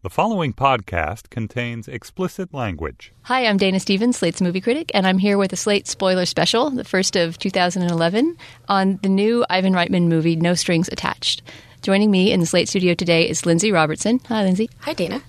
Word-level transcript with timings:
The 0.00 0.10
following 0.10 0.52
podcast 0.52 1.28
contains 1.28 1.88
explicit 1.88 2.54
language. 2.54 3.12
Hi, 3.22 3.46
I'm 3.46 3.56
Dana 3.56 3.80
Stevens, 3.80 4.18
Slate's 4.18 4.40
movie 4.40 4.60
critic, 4.60 4.92
and 4.94 5.04
I'm 5.08 5.18
here 5.18 5.36
with 5.36 5.52
a 5.52 5.56
Slate 5.56 5.88
spoiler 5.88 6.24
special, 6.24 6.70
the 6.70 6.84
first 6.84 7.16
of 7.16 7.36
2011, 7.36 8.36
on 8.68 9.00
the 9.02 9.08
new 9.08 9.44
Ivan 9.50 9.72
Reitman 9.72 10.06
movie, 10.06 10.36
No 10.36 10.54
Strings 10.54 10.86
Attached. 10.86 11.42
Joining 11.82 12.12
me 12.12 12.30
in 12.30 12.38
the 12.38 12.46
Slate 12.46 12.68
studio 12.68 12.94
today 12.94 13.28
is 13.28 13.44
Lindsay 13.44 13.72
Robertson. 13.72 14.20
Hi, 14.28 14.44
Lindsay. 14.44 14.70
Hi, 14.82 14.92
Dana. 14.92 15.20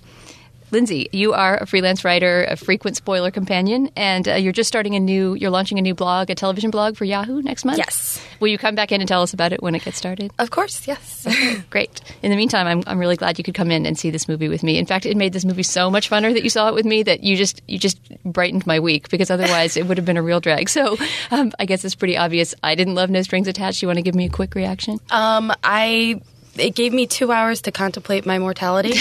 Lindsay, 0.72 1.08
you 1.12 1.32
are 1.32 1.56
a 1.56 1.66
freelance 1.66 2.04
writer, 2.04 2.44
a 2.44 2.56
frequent 2.56 2.96
spoiler 2.96 3.30
companion, 3.30 3.90
and 3.96 4.28
uh, 4.28 4.34
you're 4.34 4.52
just 4.52 4.68
starting 4.68 4.94
a 4.94 5.00
new, 5.00 5.34
you're 5.34 5.50
launching 5.50 5.78
a 5.78 5.82
new 5.82 5.94
blog, 5.94 6.30
a 6.30 6.34
television 6.34 6.70
blog 6.70 6.96
for 6.96 7.04
Yahoo 7.04 7.42
next 7.42 7.64
month? 7.64 7.78
Yes. 7.78 8.24
Will 8.38 8.48
you 8.48 8.58
come 8.58 8.74
back 8.74 8.92
in 8.92 9.00
and 9.00 9.08
tell 9.08 9.22
us 9.22 9.32
about 9.32 9.52
it 9.52 9.62
when 9.62 9.74
it 9.74 9.82
gets 9.82 9.96
started? 9.96 10.30
Of 10.38 10.50
course, 10.50 10.86
yes. 10.86 11.26
Great. 11.70 12.00
In 12.22 12.30
the 12.30 12.36
meantime, 12.36 12.66
I'm, 12.66 12.82
I'm 12.86 12.98
really 12.98 13.16
glad 13.16 13.38
you 13.38 13.44
could 13.44 13.54
come 13.54 13.70
in 13.70 13.84
and 13.84 13.98
see 13.98 14.10
this 14.10 14.28
movie 14.28 14.48
with 14.48 14.62
me. 14.62 14.78
In 14.78 14.86
fact, 14.86 15.06
it 15.06 15.16
made 15.16 15.32
this 15.32 15.44
movie 15.44 15.62
so 15.62 15.90
much 15.90 16.08
funner 16.08 16.32
that 16.32 16.44
you 16.44 16.50
saw 16.50 16.68
it 16.68 16.74
with 16.74 16.86
me 16.86 17.02
that 17.02 17.24
you 17.24 17.36
just 17.36 17.62
you 17.66 17.78
just 17.78 17.98
brightened 18.24 18.66
my 18.66 18.78
week 18.80 19.08
because 19.08 19.30
otherwise 19.30 19.76
it 19.76 19.86
would 19.86 19.98
have 19.98 20.06
been 20.06 20.16
a 20.16 20.22
real 20.22 20.40
drag. 20.40 20.68
So 20.68 20.96
um, 21.30 21.52
I 21.58 21.64
guess 21.64 21.84
it's 21.84 21.94
pretty 21.94 22.16
obvious. 22.16 22.54
I 22.62 22.74
didn't 22.74 22.94
love 22.94 23.10
No 23.10 23.22
Strings 23.22 23.48
Attached. 23.48 23.82
You 23.82 23.88
want 23.88 23.98
to 23.98 24.02
give 24.02 24.14
me 24.14 24.26
a 24.26 24.30
quick 24.30 24.54
reaction? 24.54 24.98
Um, 25.10 25.52
I 25.64 26.22
it 26.56 26.74
gave 26.74 26.92
me 26.92 27.06
two 27.06 27.32
hours 27.32 27.62
to 27.62 27.72
contemplate 27.72 28.26
my 28.26 28.38
mortality. 28.38 28.94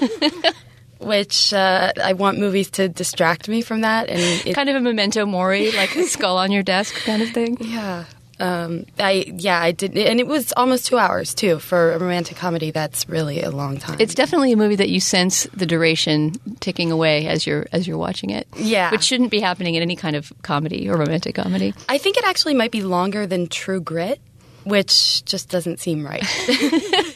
Which 0.98 1.52
uh, 1.52 1.92
I 2.02 2.14
want 2.14 2.38
movies 2.38 2.70
to 2.72 2.88
distract 2.88 3.48
me 3.48 3.60
from 3.60 3.82
that, 3.82 4.08
and 4.08 4.20
it, 4.46 4.54
kind 4.54 4.68
of 4.68 4.76
a 4.76 4.80
memento 4.80 5.26
mori, 5.26 5.70
like 5.72 5.94
a 5.94 6.04
skull 6.04 6.38
on 6.38 6.50
your 6.50 6.62
desk 6.62 6.94
kind 7.04 7.22
of 7.22 7.30
thing. 7.30 7.58
Yeah, 7.60 8.04
um, 8.38 8.84
I 8.98 9.32
yeah 9.34 9.60
I 9.60 9.72
did, 9.72 9.96
and 9.96 10.20
it 10.20 10.26
was 10.26 10.52
almost 10.56 10.86
two 10.86 10.98
hours 10.98 11.32
too 11.32 11.58
for 11.58 11.92
a 11.92 11.98
romantic 11.98 12.36
comedy. 12.36 12.70
That's 12.70 13.08
really 13.08 13.42
a 13.42 13.50
long 13.50 13.78
time. 13.78 13.96
It's 13.98 14.14
definitely 14.14 14.52
a 14.52 14.56
movie 14.56 14.76
that 14.76 14.90
you 14.90 15.00
sense 15.00 15.44
the 15.54 15.64
duration 15.64 16.34
ticking 16.60 16.92
away 16.92 17.28
as 17.28 17.46
you're 17.46 17.66
as 17.72 17.88
you're 17.88 17.96
watching 17.96 18.30
it. 18.30 18.46
Yeah, 18.56 18.90
which 18.90 19.04
shouldn't 19.04 19.30
be 19.30 19.40
happening 19.40 19.74
in 19.74 19.82
any 19.82 19.96
kind 19.96 20.16
of 20.16 20.32
comedy 20.42 20.88
or 20.88 20.96
romantic 20.96 21.34
comedy. 21.34 21.72
I 21.88 21.96
think 21.98 22.18
it 22.18 22.24
actually 22.24 22.54
might 22.54 22.72
be 22.72 22.82
longer 22.82 23.26
than 23.26 23.46
True 23.46 23.80
Grit, 23.80 24.20
which 24.64 25.24
just 25.24 25.48
doesn't 25.48 25.80
seem 25.80 26.04
right. 26.04 26.24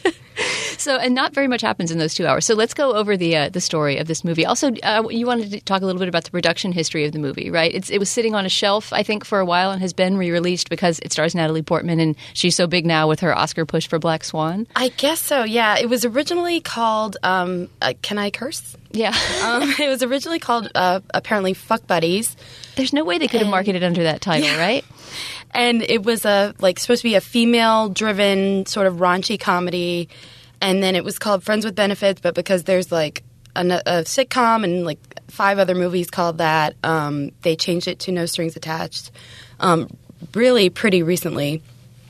So, 0.81 0.97
and 0.97 1.13
not 1.15 1.33
very 1.33 1.47
much 1.47 1.61
happens 1.61 1.91
in 1.91 1.99
those 1.99 2.13
two 2.13 2.25
hours. 2.25 2.45
So, 2.45 2.55
let's 2.55 2.73
go 2.73 2.93
over 2.93 3.15
the 3.15 3.35
uh, 3.37 3.49
the 3.49 3.61
story 3.61 3.97
of 3.97 4.07
this 4.07 4.23
movie. 4.23 4.45
Also, 4.45 4.71
uh, 4.83 5.03
you 5.09 5.25
wanted 5.25 5.51
to 5.51 5.61
talk 5.61 5.81
a 5.81 5.85
little 5.85 5.99
bit 5.99 6.07
about 6.09 6.23
the 6.23 6.31
production 6.31 6.71
history 6.71 7.05
of 7.05 7.11
the 7.11 7.19
movie, 7.19 7.49
right? 7.49 7.73
It's, 7.73 7.89
it 7.89 7.99
was 7.99 8.09
sitting 8.09 8.35
on 8.35 8.45
a 8.45 8.49
shelf, 8.49 8.91
I 8.93 9.03
think, 9.03 9.23
for 9.25 9.39
a 9.39 9.45
while 9.45 9.71
and 9.71 9.81
has 9.81 9.93
been 9.93 10.17
re 10.17 10.31
released 10.31 10.69
because 10.69 10.99
it 10.99 11.11
stars 11.11 11.35
Natalie 11.35 11.61
Portman 11.61 11.99
and 11.99 12.15
she's 12.33 12.55
so 12.55 12.67
big 12.67 12.85
now 12.85 13.07
with 13.07 13.19
her 13.21 13.35
Oscar 13.37 13.65
push 13.65 13.87
for 13.87 13.99
Black 13.99 14.23
Swan. 14.23 14.67
I 14.75 14.89
guess 14.89 15.19
so. 15.19 15.43
Yeah, 15.43 15.77
it 15.77 15.87
was 15.89 16.03
originally 16.05 16.59
called. 16.61 17.17
Um, 17.23 17.69
uh, 17.81 17.93
can 18.01 18.17
I 18.17 18.29
curse? 18.31 18.75
Yeah, 18.91 19.15
um, 19.43 19.73
it 19.79 19.87
was 19.87 20.03
originally 20.03 20.39
called 20.39 20.69
uh, 20.75 20.99
apparently 21.13 21.53
"Fuck 21.53 21.87
Buddies." 21.87 22.35
There's 22.75 22.93
no 22.93 23.03
way 23.03 23.17
they 23.17 23.27
could 23.27 23.41
have 23.41 23.49
marketed 23.49 23.83
under 23.83 24.03
that 24.03 24.21
title, 24.21 24.47
Yeah. 24.47 24.57
right? 24.59 24.85
and 25.51 25.81
it 25.81 26.03
was 26.03 26.25
a 26.25 26.55
like 26.59 26.79
supposed 26.79 27.01
to 27.01 27.07
be 27.07 27.15
a 27.15 27.21
female 27.21 27.89
driven 27.89 28.65
sort 28.65 28.87
of 28.87 28.95
raunchy 28.95 29.39
comedy 29.39 30.09
and 30.61 30.81
then 30.81 30.95
it 30.95 31.03
was 31.03 31.19
called 31.19 31.43
friends 31.43 31.65
with 31.65 31.75
benefits 31.75 32.21
but 32.21 32.35
because 32.35 32.63
there's 32.63 32.91
like 32.91 33.23
a, 33.55 33.61
a 33.61 34.03
sitcom 34.03 34.63
and 34.63 34.85
like 34.85 34.99
five 35.27 35.59
other 35.59 35.75
movies 35.75 36.09
called 36.09 36.37
that 36.37 36.75
um, 36.83 37.31
they 37.41 37.55
changed 37.55 37.87
it 37.87 37.99
to 37.99 38.11
no 38.11 38.25
strings 38.25 38.55
attached 38.55 39.11
um, 39.59 39.89
really 40.33 40.69
pretty 40.69 41.03
recently. 41.03 41.61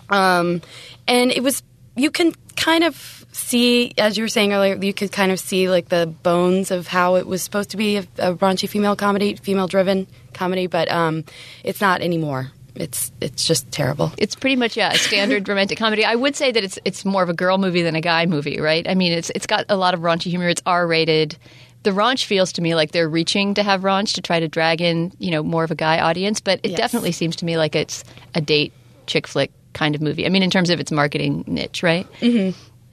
Um, 0.09 0.61
and 1.07 1.31
it 1.31 1.43
was 1.43 1.63
you 1.95 2.11
can 2.11 2.33
kind 2.55 2.83
of 2.83 3.25
see 3.31 3.93
as 3.97 4.17
you 4.17 4.23
were 4.23 4.29
saying 4.29 4.51
earlier 4.53 4.75
you 4.75 4.93
could 4.93 5.11
kind 5.11 5.31
of 5.31 5.39
see 5.39 5.69
like 5.69 5.87
the 5.89 6.13
bones 6.21 6.69
of 6.69 6.87
how 6.87 7.15
it 7.15 7.25
was 7.25 7.41
supposed 7.41 7.69
to 7.69 7.77
be 7.77 7.97
a, 7.97 8.01
a 8.17 8.35
raunchy 8.35 8.67
female 8.67 8.95
comedy 8.95 9.35
female 9.35 9.67
driven 9.67 10.05
comedy 10.33 10.67
but 10.67 10.91
um, 10.91 11.23
it's 11.63 11.79
not 11.79 12.01
anymore 12.01 12.51
it's 12.75 13.11
it's 13.21 13.45
just 13.45 13.69
terrible 13.71 14.11
It's 14.17 14.35
pretty 14.35 14.55
much 14.55 14.77
yeah, 14.77 14.93
a 14.93 14.97
standard 14.97 15.47
romantic 15.47 15.77
comedy. 15.77 16.05
I 16.05 16.15
would 16.15 16.35
say 16.35 16.51
that 16.51 16.63
it's 16.63 16.79
it's 16.85 17.03
more 17.05 17.21
of 17.23 17.29
a 17.29 17.33
girl 17.33 17.57
movie 17.57 17.81
than 17.81 17.95
a 17.95 18.01
guy 18.01 18.25
movie, 18.25 18.59
right? 18.61 18.87
I 18.87 18.95
mean, 18.95 19.11
it's 19.11 19.29
it's 19.31 19.45
got 19.47 19.65
a 19.69 19.75
lot 19.75 19.93
of 19.93 19.99
raunchy 20.01 20.29
humor. 20.29 20.47
It's 20.49 20.61
R 20.65 20.87
rated. 20.87 21.37
The 21.83 21.91
raunch 21.91 22.25
feels 22.25 22.51
to 22.53 22.61
me 22.61 22.75
like 22.75 22.91
they're 22.91 23.09
reaching 23.09 23.55
to 23.55 23.63
have 23.63 23.81
raunch 23.81 24.13
to 24.13 24.21
try 24.21 24.39
to 24.39 24.47
drag 24.47 24.81
in, 24.81 25.11
you 25.19 25.31
know, 25.31 25.41
more 25.43 25.63
of 25.63 25.71
a 25.71 25.75
guy 25.75 25.99
audience, 25.99 26.39
but 26.39 26.59
it 26.63 26.71
Yes. 26.71 26.77
definitely 26.77 27.11
seems 27.11 27.35
to 27.37 27.45
me 27.45 27.57
like 27.57 27.75
it's 27.75 28.03
a 28.35 28.41
date 28.41 28.71
chick 29.07 29.25
flick 29.27 29.51
kind 29.73 29.95
of 29.95 30.01
movie. 30.01 30.25
I 30.25 30.29
mean, 30.29 30.43
in 30.43 30.51
terms 30.51 30.69
of 30.69 30.79
its 30.79 30.91
marketing 30.91 31.43
niche, 31.47 31.81
right? 31.83 32.07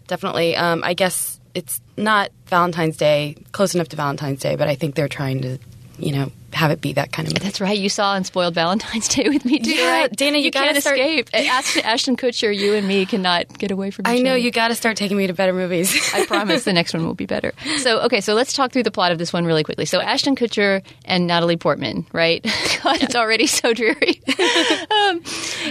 definitely 0.06 0.56
um, 0.56 0.82
i 0.84 0.94
guess 0.94 1.38
it's 1.54 1.81
not 1.98 2.31
valentine's 2.47 2.97
day 2.97 3.36
close 3.52 3.75
enough 3.75 3.88
to 3.88 3.97
valentine's 3.97 4.41
day 4.41 4.56
but 4.56 4.69
i 4.69 4.75
think 4.75 4.94
they're 4.94 5.08
trying 5.08 5.42
to 5.42 5.58
you 5.98 6.12
know 6.12 6.32
have 6.58 6.70
it 6.70 6.80
be 6.80 6.92
that 6.94 7.12
kind 7.12 7.26
of 7.28 7.34
movie 7.34 7.44
That's 7.44 7.60
right. 7.60 7.78
You 7.78 7.88
saw 7.88 8.14
Unspoiled 8.14 8.54
Valentine's 8.54 9.08
Day 9.14 9.28
with 9.28 9.44
me 9.44 9.58
too, 9.60 9.70
Yeah, 9.74 10.00
right? 10.02 10.12
Dana, 10.16 10.38
you 10.38 10.50
gotta 10.50 10.72
can't 10.72 10.82
start- 10.82 10.98
escape. 10.98 11.28
Ashton, 11.32 11.82
Ashton 11.84 12.16
Kutcher, 12.16 12.54
you 12.54 12.74
and 12.74 12.86
me 12.86 13.06
cannot 13.06 13.56
get 13.58 13.70
away 13.70 13.91
from. 13.91 14.06
Each 14.06 14.19
i 14.19 14.19
know 14.19 14.30
other. 14.32 14.38
you 14.38 14.50
got 14.50 14.69
to 14.69 14.74
start 14.74 14.96
taking 14.96 15.16
me 15.16 15.26
to 15.28 15.32
better 15.32 15.52
movies 15.52 15.94
I 16.14 16.26
promise 16.26 16.64
the 16.64 16.72
next 16.72 16.92
one 16.94 17.06
will 17.06 17.14
be 17.14 17.26
better. 17.26 17.52
So, 17.78 18.00
okay, 18.02 18.20
so 18.20 18.34
let's 18.34 18.52
talk 18.52 18.72
through 18.72 18.82
the 18.82 18.91
plot 18.91 19.12
of 19.12 19.19
this 19.19 19.32
one 19.32 19.44
really 19.44 19.62
quickly. 19.64 19.84
So, 19.86 20.00
Ashton 20.00 20.36
Kutcher 20.36 20.82
and 21.04 21.26
Natalie 21.26 21.56
Portman, 21.56 22.06
right? 22.12 22.42
God, 22.82 23.02
it's 23.02 23.14
already 23.14 23.46
so 23.46 23.72
dreary. 23.72 24.20
um, 24.90 25.22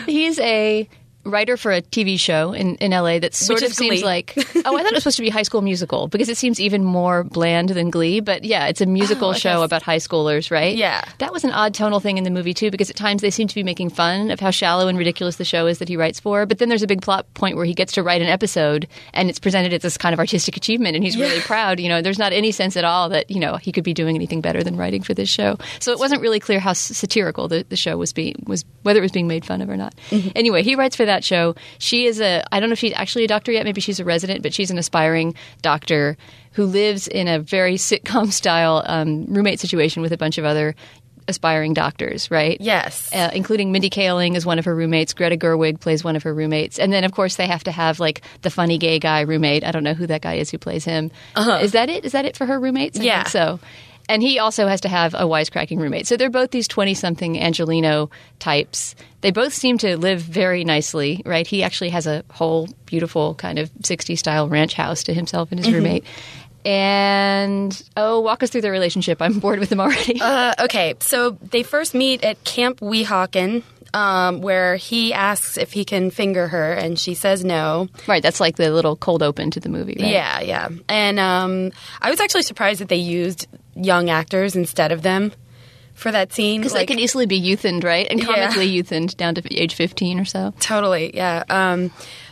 he's 0.05 0.39
a 0.39 0.87
writer 1.29 1.57
for 1.57 1.71
a 1.71 1.81
TV 1.81 2.19
show 2.19 2.53
in, 2.53 2.75
in 2.75 2.91
LA 2.91 3.19
that 3.19 3.33
sort 3.33 3.61
Which 3.61 3.69
of 3.69 3.75
seems 3.75 4.01
Glee. 4.01 4.03
like 4.05 4.33
oh 4.37 4.41
I 4.77 4.83
thought 4.83 4.85
it 4.85 4.93
was 4.93 5.03
supposed 5.03 5.17
to 5.17 5.23
be 5.23 5.29
High 5.29 5.43
School 5.43 5.61
Musical 5.61 6.07
because 6.07 6.29
it 6.29 6.37
seems 6.37 6.59
even 6.59 6.83
more 6.83 7.23
bland 7.23 7.69
than 7.69 7.89
Glee 7.89 8.19
but 8.19 8.43
yeah 8.43 8.67
it's 8.67 8.81
a 8.81 8.85
musical 8.85 9.29
Oh, 9.29 9.33
show 9.33 9.63
about 9.63 9.81
high 9.81 9.97
schoolers 9.97 10.49
right? 10.51 10.75
Yeah. 10.75 11.03
that 11.19 11.31
was 11.33 11.43
an 11.43 11.51
odd 11.51 11.73
tonal 11.73 11.99
thing 11.99 12.17
in 12.17 12.23
the 12.23 12.29
movie 12.29 12.53
too 12.53 12.71
because 12.71 12.89
at 12.89 12.95
times 12.95 13.21
they 13.21 13.29
seem 13.29 13.47
to 13.47 13.55
be 13.55 13.63
making 13.63 13.89
fun 13.89 14.31
of 14.31 14.39
how 14.39 14.51
shallow 14.51 14.87
and 14.87 14.97
ridiculous 14.97 15.35
the 15.37 15.45
show 15.45 15.67
is 15.67 15.79
that 15.79 15.89
he 15.89 15.97
writes 15.97 16.19
for 16.19 16.45
but 16.45 16.59
then 16.59 16.69
there's 16.69 16.83
a 16.83 16.87
big 16.87 17.01
plot 17.01 17.31
point 17.33 17.55
where 17.55 17.65
he 17.65 17.73
gets 17.73 17.93
to 17.93 18.03
write 18.03 18.21
an 18.21 18.27
episode 18.27 18.87
and 19.13 19.29
it's 19.29 19.39
presented 19.39 19.73
as 19.73 19.81
this 19.81 19.97
kind 19.97 20.13
of 20.13 20.19
artistic 20.19 20.55
achievement 20.57 20.95
and 20.95 21.03
he's 21.03 21.17
really 21.17 21.41
proud 21.41 21.79
you 21.79 21.89
know? 21.89 22.01
There's 22.01 22.19
not 22.19 22.33
any 22.33 22.51
sense 22.51 22.77
at 22.77 22.83
all 22.85 23.09
that 23.09 23.29
you 23.29 23.39
know 23.39 23.57
he 23.57 23.71
could 23.71 23.83
be 23.83 23.93
doing 23.93 24.15
anything 24.15 24.41
better 24.41 24.63
than 24.63 24.75
writing 24.77 25.01
for 25.03 25.13
this 25.13 25.29
show. 25.29 25.57
So 25.79 25.91
it 25.91 25.99
wasn't 25.99 26.21
really 26.21 26.39
clear 26.39 26.59
how 26.59 26.73
satirical 26.73 27.47
the, 27.47 27.65
the 27.67 27.75
show 27.75 27.97
was 27.97 28.13
being 28.13 28.35
was 28.47 28.63
whether 28.83 28.99
it 28.99 29.01
was 29.01 29.11
being 29.11 29.27
made 29.27 29.45
fun 29.45 29.61
of 29.61 29.69
or 29.69 29.77
not. 29.77 29.93
Anyway 30.35 30.63
he 30.63 30.75
writes 30.75 30.95
for 30.95 31.05
that 31.05 31.16
show 31.23 31.55
she 31.79 32.05
is 32.05 32.19
a 32.21 32.43
i 32.51 32.59
don't 32.59 32.69
know 32.69 32.73
if 32.73 32.79
she's 32.79 32.93
actually 32.95 33.23
a 33.23 33.27
doctor 33.27 33.51
yet 33.51 33.63
maybe 33.65 33.81
she's 33.81 33.99
a 33.99 34.05
resident 34.05 34.41
but 34.43 34.53
she's 34.53 34.71
an 34.71 34.77
aspiring 34.77 35.33
doctor 35.61 36.17
who 36.53 36.65
lives 36.65 37.07
in 37.07 37.27
a 37.27 37.39
very 37.39 37.75
sitcom 37.75 38.31
style 38.31 38.83
um, 38.85 39.25
roommate 39.27 39.59
situation 39.59 40.01
with 40.01 40.11
a 40.11 40.17
bunch 40.17 40.37
of 40.37 40.45
other 40.45 40.75
aspiring 41.29 41.73
doctors 41.73 42.31
right 42.31 42.57
yes 42.61 43.11
uh, 43.13 43.29
including 43.33 43.71
Mindy 43.73 43.89
Kaling 43.89 44.35
is 44.37 44.45
one 44.45 44.59
of 44.59 44.65
her 44.65 44.73
roommates. 44.73 45.13
Greta 45.13 45.35
Gerwig 45.35 45.79
plays 45.81 46.01
one 46.03 46.15
of 46.15 46.23
her 46.23 46.33
roommates, 46.33 46.79
and 46.79 46.93
then 46.93 47.03
of 47.03 47.11
course 47.11 47.35
they 47.35 47.47
have 47.47 47.65
to 47.65 47.71
have 47.71 47.99
like 47.99 48.21
the 48.43 48.49
funny 48.49 48.77
gay 48.77 48.97
guy 48.97 49.21
roommate. 49.21 49.65
I 49.65 49.71
don't 49.71 49.83
know 49.83 49.93
who 49.93 50.07
that 50.07 50.21
guy 50.21 50.35
is 50.35 50.49
who 50.49 50.57
plays 50.57 50.85
him. 50.85 51.11
Is 51.35 51.73
that 51.73 51.89
it? 51.89 52.05
Is 52.05 52.13
that 52.13 52.23
it 52.23 52.37
for 52.37 52.45
her 52.45 52.57
roommates? 52.59 52.97
I 52.97 53.03
Yeah. 53.03 53.23
think 53.23 53.29
so. 53.31 53.59
And 54.09 54.21
he 54.21 54.39
also 54.39 54.67
has 54.67 54.81
to 54.81 54.89
have 54.89 55.13
a 55.13 55.23
wisecracking 55.23 55.79
roommate. 55.79 56.07
So 56.07 56.15
they're 56.17 56.29
both 56.29 56.51
these 56.51 56.67
twenty-something 56.67 57.39
Angelino 57.39 58.09
types. 58.39 58.95
They 59.21 59.31
both 59.31 59.53
seem 59.53 59.77
to 59.79 59.97
live 59.97 60.21
very 60.21 60.63
nicely, 60.63 61.21
right? 61.25 61.45
He 61.45 61.63
actually 61.63 61.89
has 61.89 62.07
a 62.07 62.23
whole 62.31 62.69
beautiful 62.85 63.35
kind 63.35 63.59
of 63.59 63.71
60s 63.81 64.19
style 64.19 64.47
ranch 64.47 64.73
house 64.75 65.03
to 65.05 65.13
himself 65.13 65.51
and 65.51 65.59
his 65.59 65.73
roommate. 65.73 66.05
And 66.63 67.81
oh, 67.95 68.19
walk 68.19 68.43
us 68.43 68.49
through 68.49 68.61
their 68.61 68.71
relationship. 68.71 69.21
I'm 69.21 69.39
bored 69.39 69.59
with 69.59 69.69
them 69.69 69.79
already. 69.79 70.19
Uh, 70.27 70.53
okay, 70.59 70.95
so 70.99 71.31
they 71.31 71.63
first 71.63 71.93
meet 71.95 72.23
at 72.23 72.43
Camp 72.43 72.81
Weehawken, 72.81 73.63
um, 73.93 74.41
where 74.41 74.75
he 74.75 75.13
asks 75.13 75.57
if 75.57 75.71
he 75.71 75.85
can 75.85 76.11
finger 76.11 76.47
her, 76.49 76.73
and 76.73 76.99
she 76.99 77.13
says 77.13 77.45
no. 77.45 77.87
right, 78.07 78.21
that's 78.21 78.41
like 78.41 78.57
the 78.57 78.71
little 78.71 78.97
cold 78.97 79.23
open 79.23 79.51
to 79.51 79.59
the 79.61 79.69
movie. 79.69 79.95
Right? 79.99 80.11
Yeah, 80.11 80.41
yeah. 80.41 80.69
And 80.89 81.19
um, 81.19 81.71
I 82.01 82.09
was 82.09 82.19
actually 82.19 82.41
surprised 82.41 82.81
that 82.81 82.89
they 82.89 82.97
used 82.97 83.47
young 83.83 84.09
actors 84.09 84.55
instead 84.55 84.91
of 84.91 85.01
them 85.01 85.31
for 85.93 86.11
that 86.11 86.31
scene. 86.33 86.61
Because 86.61 86.73
they 86.73 86.85
could 86.85 86.99
easily 86.99 87.25
be 87.25 87.41
youthened, 87.41 87.83
right? 87.83 88.07
And 88.09 88.19
Yeah. 88.19 88.25
comically 88.25 88.71
youthened 88.71 89.15
down 89.17 89.35
to 89.35 89.41
age 89.61 89.73
15 89.75 90.19
or 90.19 90.25
so. 90.25 90.53
Totally, 90.59 91.15
yeah. 91.15 91.43
Um, 91.49 91.91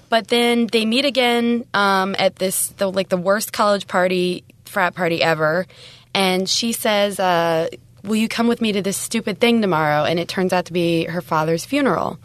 but 0.10 0.28
then 0.28 0.68
they 0.68 0.86
meet 0.86 1.04
again 1.06 1.66
um, 1.74 2.16
at 2.20 2.36
this 2.36 2.68
the 2.78 2.92
like 2.92 3.10
the 3.10 3.18
worst 3.18 3.52
college 3.54 3.88
party 3.88 4.44
frat 4.66 4.94
party 4.96 5.22
ever, 5.24 5.66
and 6.14 6.48
she 6.48 6.72
says, 6.74 7.20
uh, 7.20 7.68
"Will 8.04 8.16
you 8.18 8.28
come 8.28 8.48
with 8.48 8.62
me 8.62 8.72
to 8.74 8.82
this 8.84 8.98
stupid 8.98 9.40
thing 9.40 9.62
tomorrow?" 9.62 10.04
And 10.04 10.20
it 10.20 10.28
turns 10.28 10.54
out 10.54 10.66
to 10.66 10.74
be 10.74 11.06
her 11.06 11.22
father's 11.22 11.66
funeral, 11.66 12.20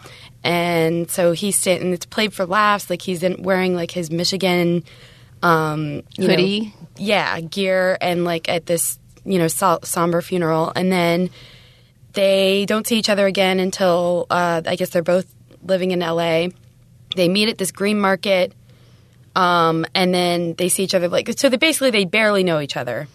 and 0.45 1.11
so 1.11 1.33
he's 1.33 1.57
sitting. 1.57 1.87
And 1.87 1.95
it's 1.95 2.05
played 2.07 2.35
for 2.35 2.45
laughs, 2.45 2.91
like 2.91 3.01
he's 3.03 3.23
in, 3.23 3.43
wearing 3.43 3.75
like 3.75 3.91
his 3.93 4.11
Michigan 4.11 4.85
um, 5.43 6.03
you 6.19 6.29
know, 6.29 6.35
Hoodie? 6.35 6.75
yeah, 6.99 7.41
gear, 7.41 7.97
and 8.03 8.25
like 8.27 8.49
at 8.51 8.67
this 8.67 8.99
you 9.25 9.39
know 9.39 9.49
so- 9.49 9.81
somber 9.83 10.21
funeral, 10.23 10.73
and 10.77 10.91
then 10.93 11.31
they 12.13 12.67
don't 12.67 12.87
see 12.87 12.99
each 12.99 13.09
other 13.09 13.27
again 13.27 13.61
until 13.61 14.27
uh, 14.31 14.63
I 14.67 14.77
guess 14.77 14.91
they're 14.91 15.03
both 15.03 15.27
living 15.65 15.91
in 15.91 16.01
LA. 16.01 16.49
They 17.17 17.29
meet 17.29 17.49
at 17.49 17.59
this 17.59 17.73
green 17.73 18.01
market 18.01 18.53
Um, 19.37 19.87
and 19.95 20.13
then 20.13 20.55
they 20.55 20.69
see 20.69 20.83
each 20.85 20.95
other 20.95 21.09
like 21.09 21.29
so. 21.39 21.49
They 21.49 21.57
basically 21.57 21.91
they 21.91 22.05
barely 22.05 22.43
know 22.43 22.61
each 22.61 22.77
other, 22.77 23.07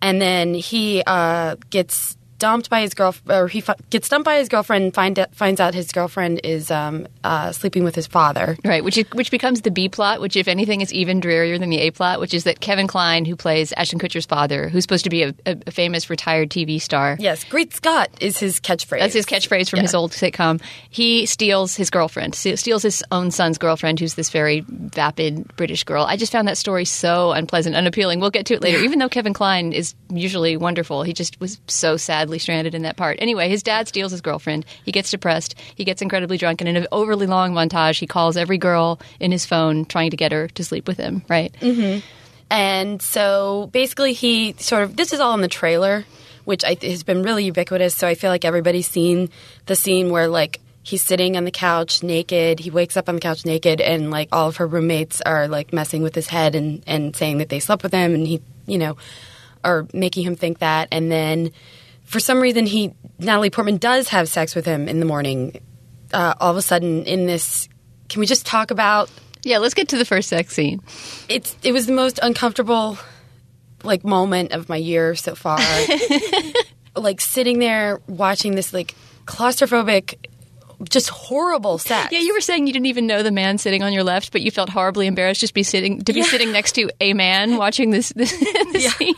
and 0.00 0.20
then 0.20 0.54
he 0.54 1.02
uh, 1.06 1.56
gets 1.70 2.16
dumped 2.38 2.70
by 2.70 2.80
his 2.80 2.94
girl, 2.94 3.14
or 3.28 3.48
he 3.48 3.60
fi- 3.60 3.74
gets 3.90 4.08
dumped 4.08 4.24
by 4.24 4.38
his 4.38 4.48
girlfriend. 4.48 4.94
Find 4.94 5.26
finds 5.32 5.60
out 5.60 5.74
his 5.74 5.90
girlfriend 5.92 6.40
is 6.44 6.70
um, 6.70 7.06
uh, 7.24 7.52
sleeping 7.52 7.84
with 7.84 7.94
his 7.94 8.06
father. 8.06 8.56
Right, 8.64 8.82
which 8.84 8.96
is, 8.98 9.04
which 9.12 9.30
becomes 9.30 9.62
the 9.62 9.70
B 9.70 9.88
plot, 9.88 10.20
which 10.20 10.36
if 10.36 10.48
anything 10.48 10.80
is 10.80 10.92
even 10.92 11.20
drearier 11.20 11.58
than 11.58 11.70
the 11.70 11.78
A 11.80 11.90
plot, 11.90 12.20
which 12.20 12.34
is 12.34 12.44
that 12.44 12.60
Kevin 12.60 12.86
Kline, 12.86 13.24
who 13.24 13.36
plays 13.36 13.72
Ashton 13.72 13.98
Kutcher's 13.98 14.26
father, 14.26 14.68
who's 14.68 14.84
supposed 14.84 15.04
to 15.04 15.10
be 15.10 15.22
a, 15.22 15.34
a, 15.46 15.56
a 15.66 15.70
famous 15.70 16.08
retired 16.10 16.50
TV 16.50 16.80
star, 16.80 17.16
Yes, 17.18 17.44
Great 17.44 17.72
Scott 17.74 18.08
is 18.20 18.38
his 18.38 18.60
catchphrase. 18.60 19.00
That's 19.00 19.14
his 19.14 19.26
catchphrase 19.26 19.68
from 19.70 19.78
Yeah. 19.78 19.82
his 19.82 19.94
old 19.94 20.12
sitcom. 20.12 20.60
He 20.90 21.26
steals 21.26 21.74
his 21.76 21.90
girlfriend, 21.90 22.34
steals 22.34 22.82
his 22.82 23.02
own 23.10 23.30
son's 23.30 23.58
girlfriend, 23.58 24.00
who's 24.00 24.14
this 24.14 24.30
very 24.30 24.64
vapid 24.68 25.54
British 25.56 25.84
girl. 25.84 26.04
I 26.04 26.16
just 26.16 26.32
found 26.32 26.48
that 26.48 26.58
story 26.58 26.84
so 26.84 27.32
unpleasant, 27.32 27.76
unappealing. 27.76 28.20
We'll 28.20 28.30
get 28.30 28.46
to 28.46 28.54
it 28.54 28.62
later. 28.62 28.78
Even 28.78 28.98
though 28.98 29.08
Kevin 29.08 29.32
Kline 29.34 29.72
is 29.72 29.94
usually 30.10 30.56
wonderful, 30.56 31.02
he 31.02 31.12
just 31.12 31.38
was 31.40 31.60
so 31.66 31.96
sadly 32.28 32.38
stranded 32.38 32.74
in 32.74 32.82
that 32.82 32.96
part. 32.96 33.16
Anyway, 33.20 33.48
his 33.48 33.62
dad 33.62 33.88
steals 33.88 34.12
his 34.12 34.20
girlfriend. 34.20 34.66
He 34.84 34.92
gets 34.92 35.10
depressed. 35.10 35.54
He 35.74 35.84
gets 35.84 36.02
incredibly 36.02 36.36
drunk, 36.36 36.60
and 36.60 36.68
in 36.68 36.76
an 36.76 36.86
overly 36.92 37.26
long 37.26 37.54
montage, 37.54 37.98
he 37.98 38.06
calls 38.06 38.36
every 38.36 38.58
girl 38.58 39.00
in 39.18 39.32
his 39.32 39.46
phone 39.46 39.86
trying 39.86 40.10
to 40.10 40.16
get 40.16 40.32
her 40.32 40.48
to 40.48 40.64
sleep 40.64 40.86
with 40.86 40.98
him. 40.98 41.22
Right? 41.28 41.54
Mm-hmm. 41.60 42.00
And 42.50 43.00
so 43.00 43.70
basically, 43.72 44.12
he 44.12 44.54
sort 44.58 44.82
of 44.82 44.96
this 44.96 45.12
is 45.12 45.20
all 45.20 45.34
in 45.34 45.40
the 45.40 45.48
trailer, 45.48 46.04
which 46.44 46.64
I, 46.64 46.76
has 46.82 47.02
been 47.02 47.22
really 47.22 47.44
ubiquitous. 47.44 47.94
So 47.94 48.06
I 48.06 48.14
feel 48.14 48.30
like 48.30 48.44
everybody's 48.44 48.88
seen 48.88 49.30
the 49.66 49.76
scene 49.76 50.10
where 50.10 50.28
like 50.28 50.60
he's 50.82 51.02
sitting 51.02 51.36
on 51.36 51.44
the 51.44 51.50
couch 51.50 52.02
naked. 52.02 52.60
He 52.60 52.70
wakes 52.70 52.96
up 52.96 53.08
on 53.08 53.14
the 53.14 53.20
couch 53.20 53.46
naked, 53.46 53.80
and 53.80 54.10
like 54.10 54.28
all 54.32 54.48
of 54.48 54.56
her 54.58 54.66
roommates 54.66 55.22
are 55.22 55.48
like 55.48 55.72
messing 55.72 56.02
with 56.02 56.14
his 56.14 56.28
head 56.28 56.54
and 56.54 56.82
and 56.86 57.16
saying 57.16 57.38
that 57.38 57.48
they 57.48 57.60
slept 57.60 57.82
with 57.82 57.92
him, 57.92 58.14
and 58.14 58.26
he 58.26 58.42
you 58.66 58.76
know 58.76 58.96
are 59.64 59.86
making 59.92 60.24
him 60.24 60.36
think 60.36 60.58
that. 60.58 60.88
And 60.92 61.10
then 61.10 61.52
for 62.08 62.20
some 62.20 62.40
reason, 62.40 62.66
he 62.66 62.92
Natalie 63.18 63.50
Portman 63.50 63.76
does 63.76 64.08
have 64.08 64.28
sex 64.28 64.54
with 64.54 64.64
him 64.66 64.88
in 64.88 65.00
the 65.00 65.06
morning. 65.06 65.60
Uh, 66.12 66.34
all 66.40 66.50
of 66.50 66.56
a 66.56 66.62
sudden, 66.62 67.04
in 67.04 67.26
this, 67.26 67.68
can 68.08 68.20
we 68.20 68.26
just 68.26 68.46
talk 68.46 68.70
about 68.70 69.10
Yeah. 69.44 69.58
Let's 69.58 69.74
get 69.74 69.88
to 69.90 69.98
the 69.98 70.04
first 70.04 70.28
sex 70.28 70.54
scene. 70.54 70.80
it's 71.28 71.54
it 71.62 71.72
was 71.72 71.86
the 71.86 71.92
most 71.92 72.18
uncomfortable 72.22 72.98
like 73.84 74.04
moment 74.04 74.52
of 74.52 74.68
my 74.68 74.76
year 74.76 75.14
so 75.14 75.34
far. 75.34 75.58
like 76.96 77.20
sitting 77.20 77.58
there 77.58 78.00
watching 78.08 78.54
this 78.54 78.72
like 78.72 78.94
claustrophobic 79.26 80.14
just 80.88 81.08
horrible 81.10 81.76
sex. 81.78 82.12
Yeah, 82.12 82.20
you 82.20 82.32
were 82.34 82.40
saying 82.40 82.66
you 82.68 82.72
didn't 82.72 82.86
even 82.86 83.06
know 83.06 83.22
the 83.22 83.30
man 83.32 83.58
sitting 83.58 83.82
on 83.82 83.92
your 83.92 84.04
left, 84.04 84.30
but 84.32 84.42
you 84.42 84.50
felt 84.50 84.68
horribly 84.68 85.06
embarrassed 85.08 85.40
just 85.40 85.52
be 85.54 85.62
sitting 85.64 86.00
to 86.02 86.12
be 86.12 86.20
Yeah. 86.20 86.26
sitting 86.26 86.52
next 86.52 86.72
to 86.76 86.88
a 87.00 87.12
man 87.14 87.56
watching 87.56 87.90
this 87.90 88.10
this, 88.16 88.30
this 88.72 88.84
Yeah. 88.84 88.90
scene. 88.90 89.14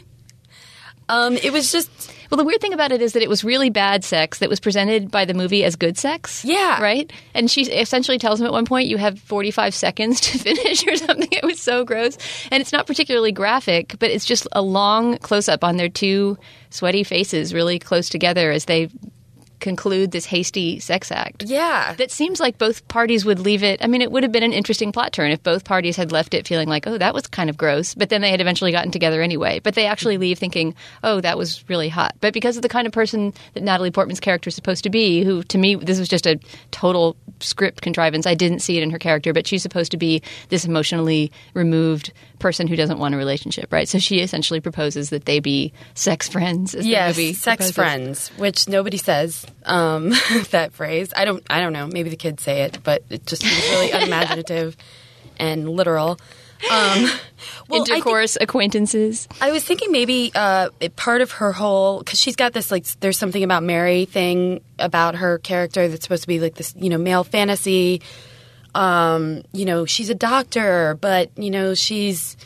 um 1.08 1.36
it 1.36 1.52
was 1.52 1.70
just 1.72 1.90
Well, 2.30 2.38
the 2.38 2.44
weird 2.44 2.60
thing 2.60 2.72
about 2.72 2.92
it 2.92 3.02
is 3.02 3.12
that 3.14 3.22
it 3.22 3.28
was 3.28 3.42
really 3.42 3.70
bad 3.70 4.04
sex 4.04 4.38
that 4.38 4.48
was 4.48 4.60
presented 4.60 5.10
by 5.10 5.24
the 5.24 5.34
movie 5.34 5.64
as 5.64 5.74
good 5.74 5.98
sex. 5.98 6.44
Yeah. 6.44 6.80
Right? 6.80 7.12
And 7.34 7.50
she 7.50 7.62
essentially 7.62 8.18
tells 8.18 8.40
him 8.40 8.46
at 8.46 8.52
one 8.52 8.66
point, 8.66 8.88
you 8.88 8.98
have 8.98 9.18
45 9.18 9.74
seconds 9.74 10.20
to 10.20 10.38
finish 10.38 10.86
or 10.86 10.96
something. 10.96 11.28
It 11.32 11.44
was 11.44 11.60
so 11.60 11.84
gross. 11.84 12.16
And 12.50 12.60
it's 12.60 12.72
not 12.72 12.86
particularly 12.86 13.32
graphic, 13.32 13.96
but 13.98 14.10
it's 14.10 14.24
just 14.24 14.46
a 14.52 14.62
long 14.62 15.18
close 15.18 15.48
up 15.48 15.64
on 15.64 15.76
their 15.76 15.88
two 15.88 16.38
sweaty 16.70 17.02
faces 17.02 17.52
really 17.52 17.78
close 17.78 18.08
together 18.08 18.52
as 18.52 18.66
they 18.66 18.88
conclude 19.60 20.10
this 20.10 20.26
hasty 20.26 20.78
sex 20.80 21.12
act. 21.12 21.44
yeah. 21.44 21.94
That 21.94 22.10
seems 22.10 22.40
like 22.40 22.58
both 22.58 22.86
parties 22.88 23.24
would 23.24 23.38
leave 23.38 23.62
it. 23.62 23.82
I 23.82 23.86
mean, 23.86 24.00
it 24.02 24.10
would 24.10 24.22
have 24.22 24.32
been 24.32 24.42
an 24.42 24.52
interesting 24.52 24.92
plot 24.92 25.12
turn 25.12 25.30
if 25.30 25.42
both 25.42 25.64
parties 25.64 25.96
had 25.96 26.12
left 26.12 26.34
it 26.34 26.46
feeling 26.46 26.68
like, 26.68 26.86
oh, 26.86 26.98
that 26.98 27.14
was 27.14 27.26
kind 27.26 27.50
of 27.50 27.56
gross, 27.56 27.94
but 27.94 28.08
then 28.08 28.20
they 28.20 28.30
had 28.30 28.40
eventually 28.40 28.72
gotten 28.72 28.90
together 28.90 29.22
anyway. 29.22 29.60
But 29.60 29.74
they 29.74 29.86
actually 29.86 30.18
leave 30.18 30.38
thinking, 30.38 30.74
oh, 31.04 31.20
that 31.20 31.36
was 31.38 31.64
really 31.68 31.88
hot. 31.88 32.14
But 32.20 32.32
because 32.32 32.56
of 32.56 32.62
the 32.62 32.68
kind 32.68 32.86
of 32.86 32.92
person 32.92 33.32
that 33.54 33.62
Natalie 33.62 33.90
Portman's 33.90 34.20
character 34.20 34.48
is 34.48 34.54
supposed 34.54 34.84
to 34.84 34.90
be, 34.90 35.22
who 35.22 35.42
to 35.44 35.58
me, 35.58 35.74
this 35.74 35.98
was 35.98 36.08
just 36.08 36.26
a 36.26 36.38
total 36.70 37.16
script 37.40 37.82
contrivance. 37.82 38.26
I 38.26 38.34
didn't 38.34 38.60
see 38.60 38.76
it 38.78 38.82
in 38.82 38.90
her 38.90 38.98
character, 38.98 39.32
but 39.32 39.46
she's 39.46 39.62
supposed 39.62 39.90
to 39.92 39.96
be 39.96 40.22
this 40.48 40.64
emotionally 40.64 41.30
removed 41.54 42.12
person 42.38 42.66
who 42.66 42.76
doesn't 42.76 42.98
want 42.98 43.14
a 43.14 43.18
relationship, 43.18 43.72
right? 43.72 43.88
So 43.88 43.98
she 43.98 44.20
essentially 44.20 44.60
proposes 44.60 45.10
that 45.10 45.26
they 45.26 45.40
be 45.40 45.72
sex 45.94 46.28
friends. 46.28 46.74
As 46.74 46.86
Yes, 46.86 47.14
the 47.14 47.22
movie 47.22 47.32
sex 47.34 47.56
proposes. 47.72 47.74
friends, 47.74 48.28
which 48.38 48.68
nobody 48.68 48.96
says 48.96 49.44
um, 49.64 50.10
that 50.50 50.72
phrase. 50.72 51.12
I 51.16 51.24
don't. 51.24 51.42
I 51.50 51.60
don't 51.60 51.72
know. 51.72 51.86
Maybe 51.86 52.10
the 52.10 52.16
kids 52.16 52.42
say 52.42 52.62
it, 52.62 52.78
but 52.82 53.02
it 53.10 53.26
just 53.26 53.42
was 53.42 53.52
really 53.70 53.90
unimaginative 53.92 54.76
and 55.38 55.68
literal. 55.68 56.18
Um, 56.70 57.04
well, 57.68 57.82
I 57.82 57.84
think- 57.84 57.88
Intercourse, 57.88 58.36
acquaintances. 58.40 59.26
I 59.40 59.50
was 59.50 59.64
thinking 59.64 59.90
maybe 59.92 60.30
uh, 60.34 60.68
it- 60.80 60.94
part 60.96 61.22
of 61.22 61.32
her 61.32 61.52
whole 61.52 62.00
because 62.00 62.20
she's 62.20 62.36
got 62.36 62.52
this 62.52 62.70
like 62.70 62.84
there's 63.00 63.18
something 63.18 63.42
about 63.42 63.62
Mary 63.62 64.04
thing 64.04 64.60
about 64.78 65.14
her 65.16 65.38
character 65.38 65.88
that's 65.88 66.02
supposed 66.02 66.22
to 66.22 66.28
be 66.28 66.38
like 66.40 66.54
this 66.56 66.74
you 66.76 66.90
know 66.90 66.98
male 66.98 67.24
fantasy. 67.24 68.02
Um, 68.74 69.42
you 69.52 69.64
know 69.64 69.84
she's 69.86 70.10
a 70.10 70.14
doctor, 70.14 70.96
but 71.00 71.30
you 71.36 71.50
know 71.50 71.74
she's 71.74 72.36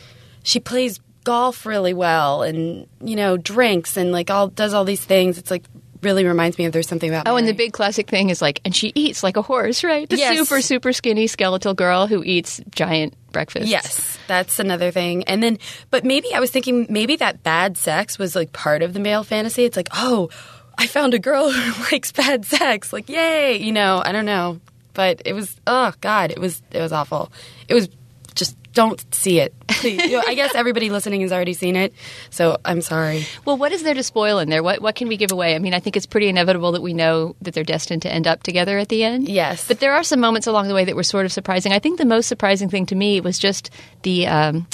she 0.43 0.59
plays 0.59 0.99
golf 1.23 1.65
really 1.65 1.93
well 1.93 2.43
and 2.43 2.87
you 3.01 3.15
know 3.15 3.35
drinks 3.35 3.97
and 3.97 4.11
like 4.11 4.29
all 4.29 4.47
does 4.47 4.73
all 4.73 4.85
these 4.85 5.03
things. 5.03 5.37
It's 5.37 5.51
like 5.51 5.63
really 6.01 6.25
reminds 6.25 6.57
me 6.57 6.65
of 6.65 6.73
there's 6.73 6.87
something 6.87 7.09
about 7.09 7.27
Oh, 7.27 7.37
and 7.37 7.47
the 7.47 7.53
big 7.53 7.73
classic 7.73 8.09
thing 8.09 8.29
is 8.29 8.41
like, 8.41 8.61
and 8.65 8.75
she 8.75 8.91
eats 8.95 9.23
like 9.23 9.37
a 9.37 9.41
horse, 9.41 9.83
right? 9.83 10.07
The 10.09 10.17
Yes. 10.17 10.37
super, 10.37 10.61
super 10.61 10.93
skinny 10.93 11.27
skeletal 11.27 11.73
girl 11.73 12.07
who 12.07 12.23
eats 12.23 12.61
giant 12.71 13.13
breakfasts. 13.31 13.69
Yes, 13.69 14.17
that's 14.27 14.59
another 14.59 14.91
thing. 14.91 15.23
And 15.25 15.41
then, 15.41 15.57
but 15.91 16.03
maybe 16.03 16.33
I 16.33 16.39
was 16.39 16.51
thinking 16.51 16.87
maybe 16.89 17.15
that 17.17 17.43
bad 17.43 17.77
sex 17.77 18.17
was 18.17 18.35
like 18.35 18.53
part 18.53 18.81
of 18.81 18.93
the 18.93 18.99
male 18.99 19.23
fantasy. 19.23 19.65
It's 19.65 19.77
like, 19.77 19.89
oh, 19.93 20.29
I 20.77 20.87
found 20.87 21.13
a 21.13 21.19
girl 21.19 21.51
who 21.51 21.83
likes 21.91 22.11
bad 22.11 22.45
sex. 22.45 22.91
Like, 22.93 23.09
yay! 23.09 23.57
You 23.57 23.71
know, 23.71 24.01
I 24.03 24.11
don't 24.11 24.25
know, 24.25 24.59
but 24.93 25.21
it 25.25 25.33
was 25.33 25.55
oh 25.67 25.93
god, 26.01 26.31
it 26.31 26.39
was 26.39 26.61
it 26.71 26.79
was 26.81 26.91
awful. 26.91 27.31
It 27.67 27.73
was 27.73 27.89
just 28.35 28.57
don't 28.73 29.01
see 29.15 29.39
it. 29.39 29.53
Please. 29.85 30.01
You 30.15 30.17
know, 30.17 30.23
I 30.25 30.33
guess 30.35 30.53
everybody 30.55 30.89
listening 30.89 31.21
has 31.21 31.31
already 31.31 31.53
seen 31.53 31.75
it, 31.75 31.93
so 32.29 32.57
I'm 32.63 32.81
sorry. 32.81 33.25
Well, 33.43 33.57
what 33.57 33.71
is 33.71 33.83
there 33.83 33.93
to 33.93 34.03
spoil 34.03 34.39
in 34.39 34.49
there? 34.49 34.61
What 34.63 34.81
what 34.81 34.95
can 34.95 35.07
we 35.07 35.17
give 35.17 35.31
away? 35.31 35.55
I 35.55 35.59
mean, 35.59 35.73
I 35.73 35.79
think 35.79 35.95
it's 35.97 36.05
pretty 36.05 36.27
inevitable 36.27 36.71
that 36.73 36.81
we 36.81 36.93
know 36.93 37.35
that 37.41 37.53
they're 37.53 37.63
destined 37.63 38.01
to 38.03 38.11
end 38.11 38.27
up 38.27 38.43
together 38.43 38.77
at 38.77 38.89
the 38.89 39.03
end. 39.03 39.27
Yes. 39.27 39.67
but 39.67 39.79
there 39.79 39.93
are 39.93 40.03
some 40.03 40.19
moments 40.19 40.47
along 40.47 40.67
the 40.67 40.73
way 40.73 40.85
that 40.85 40.95
were 40.95 41.03
sort 41.03 41.25
of 41.25 41.31
surprising. 41.31 41.73
I 41.73 41.79
think 41.79 41.97
the 41.97 42.05
most 42.05 42.27
surprising 42.27 42.69
thing 42.69 42.85
to 42.87 42.95
me 42.95 43.21
was 43.21 43.39
just 43.39 43.69
the. 44.03 44.27
Um, 44.27 44.67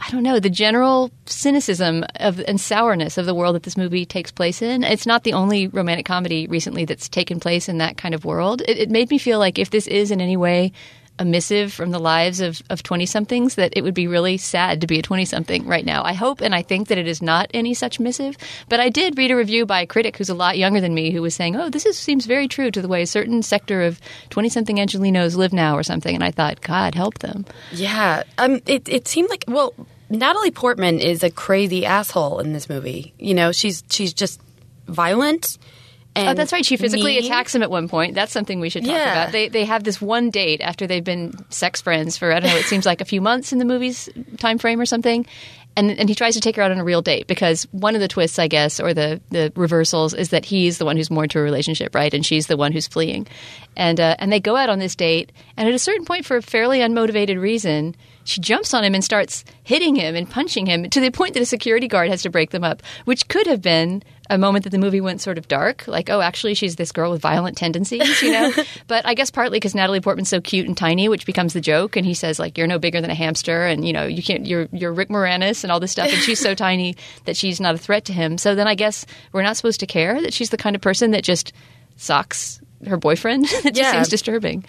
I 0.00 0.10
don't 0.10 0.22
know 0.22 0.38
the 0.38 0.48
general 0.48 1.10
cynicism 1.26 2.04
of 2.16 2.40
and 2.46 2.60
sourness 2.60 3.18
of 3.18 3.26
the 3.26 3.34
world 3.34 3.56
that 3.56 3.64
this 3.64 3.76
movie 3.76 4.06
takes 4.06 4.30
place 4.30 4.62
in. 4.62 4.84
It's 4.84 5.06
not 5.06 5.24
the 5.24 5.32
only 5.32 5.66
romantic 5.66 6.06
comedy 6.06 6.46
recently 6.46 6.84
that's 6.84 7.08
taken 7.08 7.40
place 7.40 7.68
in 7.68 7.78
that 7.78 7.96
kind 7.96 8.14
of 8.14 8.24
world. 8.24 8.62
It, 8.62 8.78
it 8.78 8.90
made 8.90 9.10
me 9.10 9.18
feel 9.18 9.40
like 9.40 9.58
if 9.58 9.70
this 9.70 9.88
is 9.88 10.12
in 10.12 10.20
any 10.20 10.36
way 10.36 10.72
a 11.18 11.24
missive 11.24 11.72
from 11.72 11.90
the 11.90 11.98
lives 11.98 12.40
of 12.40 12.62
of 12.70 12.82
twenty 12.82 13.06
somethings, 13.06 13.56
that 13.56 13.72
it 13.76 13.82
would 13.82 13.94
be 13.94 14.06
really 14.06 14.36
sad 14.36 14.80
to 14.80 14.86
be 14.86 14.98
a 14.98 15.02
twenty 15.02 15.24
something 15.24 15.66
right 15.66 15.84
now. 15.84 16.02
I 16.04 16.12
hope 16.12 16.40
and 16.40 16.54
I 16.54 16.62
think 16.62 16.88
that 16.88 16.98
it 16.98 17.06
is 17.06 17.22
not 17.22 17.50
any 17.54 17.74
such 17.74 18.00
missive. 18.00 18.36
But 18.68 18.80
I 18.80 18.88
did 18.88 19.18
read 19.18 19.30
a 19.30 19.36
review 19.36 19.66
by 19.66 19.80
a 19.80 19.86
critic 19.86 20.16
who's 20.16 20.28
a 20.28 20.34
lot 20.34 20.58
younger 20.58 20.80
than 20.80 20.94
me 20.94 21.10
who 21.10 21.22
was 21.22 21.34
saying, 21.34 21.56
"Oh, 21.56 21.70
this 21.70 21.86
is, 21.86 21.98
seems 21.98 22.26
very 22.26 22.48
true 22.48 22.70
to 22.70 22.82
the 22.82 22.88
way 22.88 23.02
a 23.02 23.06
certain 23.06 23.42
sector 23.42 23.82
of 23.82 24.00
twenty 24.30 24.48
something 24.48 24.76
Angelinos 24.76 25.36
live 25.36 25.52
now," 25.52 25.76
or 25.76 25.82
something. 25.82 26.14
And 26.14 26.24
I 26.24 26.30
thought, 26.30 26.60
God 26.60 26.94
help 26.94 27.18
them. 27.18 27.44
Yeah, 27.72 28.22
um, 28.38 28.60
it 28.66 28.88
it 28.88 29.08
seemed 29.08 29.30
like 29.30 29.44
well, 29.48 29.74
Natalie 30.10 30.50
Portman 30.50 31.00
is 31.00 31.22
a 31.22 31.30
crazy 31.30 31.84
asshole 31.84 32.40
in 32.40 32.52
this 32.52 32.68
movie. 32.68 33.14
You 33.18 33.34
know, 33.34 33.52
she's 33.52 33.82
she's 33.90 34.12
just 34.12 34.40
violent. 34.86 35.58
And 36.16 36.30
Oh, 36.30 36.34
that's 36.34 36.52
right. 36.52 36.64
She 36.64 36.76
physically 36.76 37.16
mean. 37.16 37.24
attacks 37.24 37.54
him 37.54 37.62
at 37.62 37.70
one 37.70 37.88
point. 37.88 38.14
That's 38.14 38.32
something 38.32 38.58
we 38.60 38.70
should 38.70 38.84
talk 38.84 38.92
Yeah. 38.94 39.12
about. 39.22 39.32
They 39.32 39.48
they 39.48 39.64
have 39.64 39.84
this 39.84 40.00
one 40.00 40.30
date 40.30 40.60
after 40.60 40.86
they've 40.86 41.04
been 41.04 41.32
sex 41.50 41.80
friends 41.80 42.16
for 42.16 42.32
I 42.32 42.40
don't 42.40 42.50
know. 42.50 42.56
It 42.56 42.64
seems 42.64 42.86
like 42.86 43.00
a 43.00 43.04
few 43.04 43.20
months 43.20 43.52
in 43.52 43.58
the 43.58 43.64
movie's 43.64 44.08
time 44.38 44.58
frame 44.58 44.80
or 44.80 44.86
something. 44.86 45.26
And 45.76 45.92
and 45.92 46.08
he 46.08 46.16
tries 46.16 46.34
to 46.34 46.40
take 46.40 46.56
her 46.56 46.62
out 46.62 46.72
on 46.72 46.78
a 46.78 46.84
real 46.84 47.02
date 47.02 47.28
because 47.28 47.62
one 47.70 47.94
of 47.94 48.00
the 48.00 48.08
twists, 48.08 48.38
I 48.40 48.48
guess, 48.48 48.80
or 48.80 48.92
the 48.94 49.20
the 49.30 49.52
reversals 49.54 50.12
is 50.12 50.30
that 50.30 50.44
he's 50.44 50.78
the 50.78 50.84
one 50.84 50.96
who's 50.96 51.10
more 51.10 51.22
into 51.24 51.38
a 51.38 51.42
relationship, 51.42 51.94
right? 51.94 52.12
And 52.12 52.26
she's 52.26 52.48
the 52.48 52.56
one 52.56 52.72
who's 52.72 52.88
fleeing. 52.88 53.28
And 53.76 54.00
uh, 54.00 54.16
and 54.18 54.32
they 54.32 54.40
go 54.40 54.56
out 54.56 54.70
on 54.70 54.80
this 54.80 54.96
date, 54.96 55.30
and 55.56 55.68
at 55.68 55.74
a 55.74 55.78
certain 55.78 56.04
point, 56.04 56.24
for 56.26 56.36
a 56.36 56.42
fairly 56.42 56.80
unmotivated 56.80 57.40
reason, 57.40 57.94
she 58.24 58.40
jumps 58.40 58.74
on 58.74 58.82
him 58.82 58.92
and 58.92 59.04
starts 59.04 59.44
hitting 59.62 59.94
him 59.94 60.16
and 60.16 60.28
punching 60.28 60.66
him 60.66 60.90
to 60.90 61.00
the 61.00 61.12
point 61.12 61.34
that 61.34 61.42
a 61.44 61.46
security 61.46 61.86
guard 61.86 62.08
has 62.10 62.22
to 62.22 62.30
break 62.30 62.50
them 62.50 62.64
up, 62.64 62.82
which 63.04 63.28
could 63.28 63.46
have 63.46 63.62
been 63.62 64.02
a 64.30 64.36
moment 64.38 64.64
that 64.64 64.70
the 64.70 64.78
movie 64.78 65.00
went 65.00 65.20
sort 65.20 65.38
of 65.38 65.48
dark, 65.48 65.86
like, 65.88 66.10
oh, 66.10 66.20
actually, 66.20 66.54
she's 66.54 66.76
this 66.76 66.92
girl 66.92 67.10
with 67.10 67.20
violent 67.22 67.56
tendencies, 67.56 68.20
you 68.22 68.30
know? 68.32 68.52
but 68.86 69.06
I 69.06 69.14
guess 69.14 69.30
partly 69.30 69.56
because 69.58 69.74
Natalie 69.74 70.00
Portman's 70.00 70.28
so 70.28 70.40
cute 70.40 70.66
and 70.66 70.76
tiny, 70.76 71.08
which 71.08 71.24
becomes 71.24 71.54
the 71.54 71.60
joke, 71.60 71.96
and 71.96 72.04
he 72.04 72.12
says, 72.14 72.38
like, 72.38 72.58
you're 72.58 72.66
no 72.66 72.78
bigger 72.78 73.00
than 73.00 73.10
a 73.10 73.14
hamster, 73.14 73.64
and, 73.66 73.86
you 73.86 73.92
know, 73.92 74.04
you 74.06 74.22
can't, 74.22 74.46
you're, 74.46 74.68
you're 74.72 74.92
Rick 74.92 75.08
Moranis 75.08 75.62
and 75.64 75.72
all 75.72 75.80
this 75.80 75.92
stuff, 75.92 76.08
and 76.12 76.22
she's 76.22 76.40
so 76.40 76.54
tiny 76.68 76.94
that 77.24 77.36
she's 77.36 77.60
not 77.60 77.74
a 77.74 77.78
threat 77.78 78.04
to 78.06 78.12
him. 78.12 78.36
So 78.36 78.54
then 78.54 78.68
I 78.68 78.74
guess 78.74 79.06
we're 79.32 79.42
not 79.42 79.56
supposed 79.56 79.80
to 79.80 79.86
care 79.86 80.20
that 80.20 80.34
she's 80.34 80.50
the 80.50 80.56
kind 80.58 80.76
of 80.76 80.82
person 80.82 81.12
that 81.12 81.24
just 81.24 81.52
socks 81.96 82.60
her 82.86 82.96
boyfriend. 82.96 83.44
it 83.48 83.74
just 83.74 83.76
Yeah. 83.76 83.92
seems 83.92 84.08
disturbing. 84.08 84.64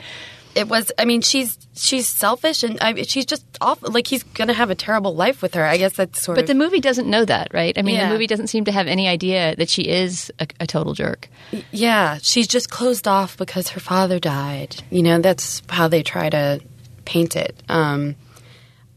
It 0.60 0.68
was. 0.68 0.92
I 0.98 1.06
mean, 1.06 1.22
she's 1.22 1.58
she's 1.76 2.08
selfish 2.08 2.64
and 2.64 2.78
I, 2.82 3.02
she's 3.04 3.26
just 3.26 3.46
awful. 3.62 3.92
Like 3.92 4.08
he's 4.08 4.24
gonna 4.24 4.54
have 4.54 4.70
a 4.70 4.76
terrible 4.76 5.16
life 5.16 5.42
with 5.42 5.54
her. 5.56 5.64
I 5.64 5.78
guess 5.78 5.94
that's 5.94 6.22
sort 6.22 6.36
But 6.36 6.42
of. 6.44 6.48
But 6.48 6.54
the 6.54 6.60
movie 6.60 6.80
doesn't 6.82 7.10
know 7.10 7.24
that, 7.26 7.54
right? 7.54 7.78
I 7.78 7.82
mean, 7.82 7.96
Yeah. 7.96 8.08
the 8.08 8.14
movie 8.14 8.28
doesn't 8.28 8.48
seem 8.48 8.66
to 8.66 8.72
have 8.72 8.88
any 8.88 9.08
idea 9.08 9.56
that 9.56 9.70
she 9.70 9.84
is 9.84 10.32
a, 10.40 10.48
a 10.60 10.68
total 10.68 10.94
jerk. 10.94 11.30
yeah, 11.72 12.18
she's 12.22 12.48
just 12.48 12.70
closed 12.70 13.08
off 13.08 13.38
because 13.38 13.70
her 13.70 13.80
father 13.80 14.20
died. 14.20 14.76
You 14.92 15.04
know, 15.04 15.20
that's 15.20 15.62
how 15.70 15.88
they 15.88 16.04
try 16.04 16.30
to 16.30 16.60
paint 17.06 17.36
it. 17.36 17.56
Um, 17.70 18.16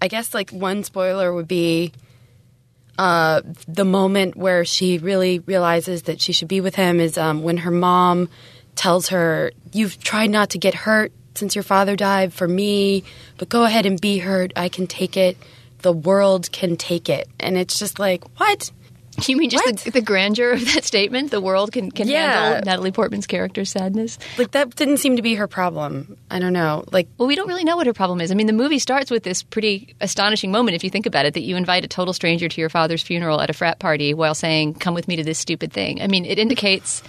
I 0.00 0.08
guess 0.08 0.34
like 0.34 0.50
one 0.50 0.82
spoiler 0.84 1.32
would 1.32 1.48
be 1.48 1.92
uh, 2.98 3.40
the 3.68 3.84
moment 3.84 4.36
where 4.36 4.64
she 4.64 4.98
really 4.98 5.38
realizes 5.40 6.02
that 6.02 6.20
she 6.20 6.32
should 6.32 6.48
be 6.48 6.60
with 6.60 6.74
him 6.74 7.00
is 7.00 7.16
um, 7.16 7.42
when 7.42 7.58
her 7.58 7.70
mom 7.70 8.28
tells 8.74 9.08
her, 9.08 9.52
"You've 9.72 9.98
tried 10.02 10.30
not 10.30 10.50
to 10.50 10.58
get 10.58 10.74
hurt 10.74 11.12
since 11.34 11.54
your 11.54 11.62
father 11.64 11.96
died 11.96 12.32
for 12.32 12.46
me, 12.48 13.04
but 13.38 13.48
go 13.48 13.64
ahead 13.64 13.86
and 13.86 14.00
be 14.00 14.18
hurt. 14.18 14.52
I 14.56 14.68
can 14.68 14.86
take 14.86 15.16
it. 15.16 15.36
The 15.82 15.92
world 15.92 16.50
can 16.52 16.76
take 16.76 17.08
it." 17.08 17.28
And 17.40 17.56
it's 17.58 17.78
just 17.78 17.98
like, 17.98 18.22
what? 18.38 18.70
You 19.26 19.36
mean 19.36 19.50
just 19.50 19.84
the, 19.84 19.90
the 19.90 20.00
grandeur 20.00 20.52
of 20.52 20.64
that 20.72 20.84
statement? 20.84 21.30
The 21.32 21.40
world 21.40 21.70
can, 21.70 21.90
can 21.90 22.08
Yeah. 22.08 22.32
handle 22.54 22.62
Natalie 22.64 22.92
Portman's 22.92 23.26
character's 23.26 23.68
sadness? 23.70 24.18
Like 24.38 24.52
that 24.52 24.74
didn't 24.74 24.96
seem 24.98 25.16
to 25.16 25.22
be 25.22 25.34
her 25.34 25.46
problem. 25.46 26.16
I 26.30 26.38
don't 26.38 26.54
know. 26.54 26.84
Like 26.92 27.08
Well, 27.18 27.28
we 27.28 27.34
don't 27.36 27.46
really 27.46 27.62
know 27.62 27.76
what 27.76 27.86
her 27.86 27.92
problem 27.92 28.22
is. 28.22 28.30
I 28.32 28.34
mean, 28.34 28.46
the 28.46 28.54
movie 28.54 28.78
starts 28.78 29.10
with 29.10 29.22
this 29.22 29.42
pretty 29.42 29.94
astonishing 30.00 30.50
moment, 30.50 30.76
if 30.76 30.82
you 30.82 30.88
think 30.88 31.04
about 31.04 31.26
it, 31.26 31.34
that 31.34 31.42
you 31.42 31.56
invite 31.56 31.84
a 31.84 31.88
total 31.88 32.14
stranger 32.14 32.48
to 32.48 32.60
your 32.60 32.70
father's 32.70 33.02
funeral 33.02 33.42
at 33.42 33.50
a 33.50 33.52
frat 33.52 33.78
party 33.78 34.14
while 34.14 34.34
saying, 34.34 34.74
"Come 34.74 34.94
with 34.94 35.06
me 35.08 35.16
to 35.16 35.22
this 35.24 35.38
stupid 35.38 35.74
thing." 35.74 36.00
I 36.00 36.06
mean, 36.06 36.24
it 36.24 36.38
indicates. 36.38 37.02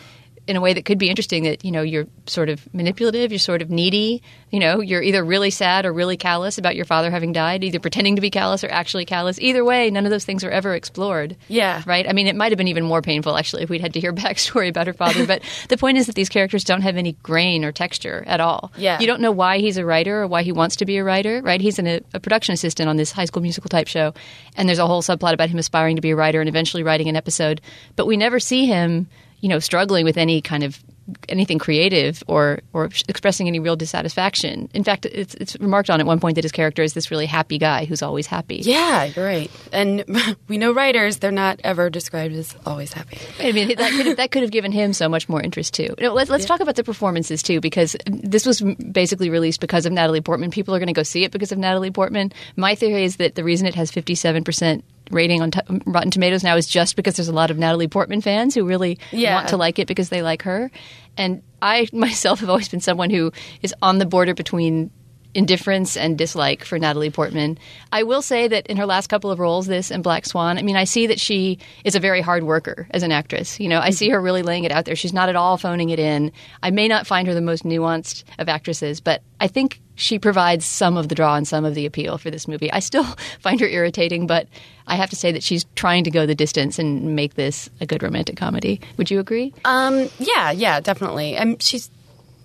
In 0.45 0.55
a 0.57 0.61
way 0.61 0.73
that 0.73 0.83
could 0.83 0.97
be 0.97 1.09
interesting, 1.09 1.43
that 1.43 1.63
you 1.63 1.71
know 1.71 1.81
you're 1.81 2.05
sort 2.25 2.49
of 2.49 2.67
manipulative, 2.73 3.31
you're 3.31 3.39
sort 3.39 3.61
of 3.61 3.69
needy. 3.69 4.21
You 4.51 4.59
know, 4.59 4.81
you're 4.81 5.01
either 5.01 5.23
really 5.23 5.49
sad 5.49 5.85
or 5.85 5.93
really 5.93 6.17
callous 6.17 6.57
about 6.57 6.75
your 6.75 6.85
father 6.85 7.09
having 7.09 7.31
died, 7.33 7.63
either 7.63 7.79
pretending 7.79 8.15
to 8.17 8.21
be 8.21 8.29
callous 8.29 8.63
or 8.63 8.67
actually 8.69 9.05
callous. 9.05 9.39
Either 9.39 9.63
way, 9.63 9.89
none 9.89 10.05
of 10.05 10.11
those 10.11 10.25
things 10.25 10.43
are 10.43 10.51
ever 10.51 10.75
explored. 10.75 11.37
Yeah. 11.47 11.81
right. 11.87 12.07
I 12.07 12.13
mean, 12.13 12.27
it 12.27 12.35
might 12.35 12.51
have 12.51 12.57
been 12.57 12.67
even 12.67 12.83
more 12.83 13.01
painful 13.01 13.37
actually 13.37 13.63
if 13.63 13.69
we'd 13.69 13.81
had 13.81 13.93
to 13.93 13.99
hear 13.99 14.13
backstory 14.23 14.69
about 14.69 14.87
her 14.87 14.93
father. 14.93 15.25
but 15.25 15.41
the 15.69 15.77
point 15.77 15.97
is 15.97 16.05
that 16.07 16.15
these 16.15 16.29
characters 16.29 16.63
don't 16.63 16.81
have 16.81 16.97
any 16.97 17.13
grain 17.23 17.63
or 17.65 17.71
texture 17.71 18.23
at 18.27 18.39
all. 18.41 18.71
Yeah. 18.77 18.99
you 18.99 19.07
don't 19.07 19.21
know 19.21 19.31
why 19.31 19.59
he's 19.59 19.77
a 19.77 19.85
writer 19.85 20.21
or 20.21 20.27
why 20.27 20.43
he 20.43 20.51
wants 20.51 20.75
to 20.77 20.85
be 20.85 20.97
a 20.97 21.03
writer, 21.03 21.41
right? 21.41 21.61
He's 21.61 21.79
an, 21.79 21.87
a 22.13 22.19
production 22.19 22.53
assistant 22.53 22.89
on 22.89 22.97
this 22.97 23.11
high 23.11 23.25
school 23.25 23.41
musical 23.41 23.69
type 23.69 23.87
show, 23.87 24.13
and 24.55 24.67
there's 24.67 24.79
a 24.79 24.87
whole 24.87 25.01
subplot 25.01 25.33
about 25.33 25.49
him 25.49 25.57
aspiring 25.57 25.95
to 25.95 26.01
be 26.01 26.11
a 26.11 26.15
writer 26.15 26.41
and 26.41 26.49
eventually 26.49 26.83
writing 26.83 27.07
an 27.07 27.15
episode. 27.15 27.61
But 27.95 28.07
we 28.07 28.17
never 28.17 28.39
see 28.39 28.65
him, 28.65 29.07
you 29.43 29.49
know, 29.49 29.59
struggling 29.59 30.05
with 30.05 30.17
any 30.17 30.41
kind 30.41 30.63
of 30.63 30.81
anything 31.27 31.59
creative 31.59 32.23
or 32.27 32.61
or 32.71 32.85
expressing 33.09 33.45
any 33.45 33.59
real 33.59 33.75
dissatisfaction. 33.75 34.69
In 34.73 34.85
fact, 34.85 35.05
it's 35.05 35.35
it's 35.35 35.57
remarked 35.59 35.89
on 35.89 35.99
at 35.99 36.05
one 36.05 36.21
point 36.21 36.35
that 36.35 36.45
his 36.45 36.53
character 36.53 36.81
is 36.81 36.93
this 36.93 37.11
really 37.11 37.25
happy 37.25 37.57
guy 37.57 37.83
who's 37.83 38.01
always 38.01 38.25
happy. 38.25 38.61
Yeah, 38.63 39.09
right. 39.17 39.51
And 39.73 40.05
we 40.47 40.57
know 40.57 40.71
writers, 40.71 41.17
they're 41.17 41.29
not 41.29 41.59
ever 41.65 41.89
described 41.89 42.33
as 42.35 42.55
always 42.65 42.93
happy. 42.93 43.17
I 43.37 43.51
mean, 43.51 43.67
that 43.75 43.91
could 43.91 44.05
have, 44.05 44.15
that 44.15 44.31
could 44.31 44.43
have 44.43 44.51
given 44.51 44.71
him 44.71 44.93
so 44.93 45.09
much 45.09 45.27
more 45.27 45.41
interest 45.41 45.73
too. 45.73 45.93
You 45.97 46.07
know, 46.07 46.13
let's 46.13 46.29
let's 46.29 46.45
talk 46.45 46.61
about 46.61 46.77
the 46.77 46.85
performances 46.85 47.43
too, 47.43 47.59
because 47.59 47.97
this 48.05 48.45
was 48.45 48.61
basically 48.61 49.29
released 49.29 49.59
because 49.59 49.85
of 49.85 49.91
Natalie 49.91 50.21
Portman. 50.21 50.51
People 50.51 50.73
are 50.73 50.79
going 50.79 50.87
to 50.87 50.93
go 50.93 51.03
see 51.03 51.25
it 51.25 51.33
because 51.33 51.51
of 51.51 51.57
Natalie 51.57 51.91
Portman. 51.91 52.31
My 52.55 52.75
theory 52.75 53.03
is 53.03 53.17
that 53.17 53.35
the 53.35 53.43
reason 53.43 53.67
it 53.67 53.75
has 53.75 53.91
fifty 53.91 54.15
seven 54.15 54.45
percent 54.45 54.85
rating 55.11 55.41
on 55.41 55.51
t- 55.51 55.59
Rotten 55.85 56.11
Tomatoes 56.11 56.43
now 56.43 56.55
is 56.55 56.67
just 56.67 56.95
because 56.95 57.15
there's 57.15 57.27
a 57.27 57.33
lot 57.33 57.51
of 57.51 57.57
Natalie 57.57 57.87
Portman 57.87 58.21
fans 58.21 58.55
who 58.55 58.65
really 58.65 58.99
Yeah. 59.11 59.35
want 59.35 59.49
to 59.49 59.57
like 59.57 59.79
it 59.79 59.87
because 59.87 60.09
they 60.09 60.21
like 60.21 60.43
her. 60.43 60.71
And 61.17 61.41
I 61.61 61.87
myself 61.93 62.39
have 62.39 62.49
always 62.49 62.69
been 62.69 62.81
someone 62.81 63.09
who 63.09 63.31
is 63.61 63.73
on 63.81 63.99
the 63.99 64.05
border 64.05 64.33
between 64.33 64.91
indifference 65.35 65.97
and 65.97 66.17
dislike 66.17 66.63
for 66.63 66.77
Natalie 66.77 67.09
Portman. 67.09 67.57
I 67.91 68.03
will 68.03 68.21
say 68.21 68.47
that 68.47 68.67
in 68.67 68.77
her 68.77 68.85
last 68.85 69.07
couple 69.07 69.31
of 69.31 69.39
roles, 69.39 69.65
this 69.65 69.89
and 69.91 70.03
Black 70.03 70.25
Swan, 70.25 70.57
I 70.57 70.61
mean, 70.61 70.75
I 70.75 70.83
see 70.83 71.07
that 71.07 71.19
she 71.19 71.59
is 71.83 71.95
a 71.95 71.99
very 71.99 72.21
hard 72.21 72.43
worker 72.43 72.87
as 72.91 73.03
an 73.03 73.11
actress. 73.11 73.59
You 73.59 73.67
know, 73.69 73.79
I 73.79 73.85
mm-hmm. 73.89 73.93
see 73.93 74.09
her 74.09 74.21
really 74.21 74.43
laying 74.43 74.63
it 74.63 74.71
out 74.71 74.85
there. 74.85 74.95
She's 74.95 75.13
not 75.13 75.29
at 75.29 75.35
all 75.35 75.57
phoning 75.57 75.89
it 75.89 75.99
in. 75.99 76.31
I 76.61 76.71
may 76.71 76.87
not 76.87 77.07
find 77.07 77.27
her 77.27 77.33
the 77.33 77.41
most 77.41 77.63
nuanced 77.63 78.23
of 78.37 78.47
actresses, 78.47 79.01
but 79.01 79.23
I 79.39 79.47
think 79.47 79.81
she 79.95 80.19
provides 80.19 80.65
some 80.65 80.97
of 80.97 81.09
the 81.09 81.15
draw 81.15 81.35
and 81.35 81.47
some 81.47 81.65
of 81.65 81.75
the 81.75 81.85
appeal 81.85 82.17
for 82.17 82.31
this 82.31 82.47
movie. 82.47 82.71
I 82.71 82.79
still 82.79 83.03
find 83.39 83.59
her 83.59 83.67
irritating, 83.67 84.27
but 84.27 84.47
I 84.87 84.95
have 84.95 85.09
to 85.11 85.15
say 85.15 85.31
that 85.31 85.43
she's 85.43 85.65
trying 85.75 86.03
to 86.05 86.11
go 86.11 86.25
the 86.25 86.35
distance 86.35 86.79
and 86.79 87.15
make 87.15 87.35
this 87.35 87.69
a 87.79 87.85
good 87.85 88.03
romantic 88.03 88.37
comedy. 88.37 88.81
Would 88.97 89.11
you 89.11 89.19
agree? 89.19 89.53
Um, 89.65 90.09
yeah, 90.19 90.51
yeah, 90.51 90.79
definitely. 90.79 91.37
Um, 91.37 91.57
she's 91.59 91.89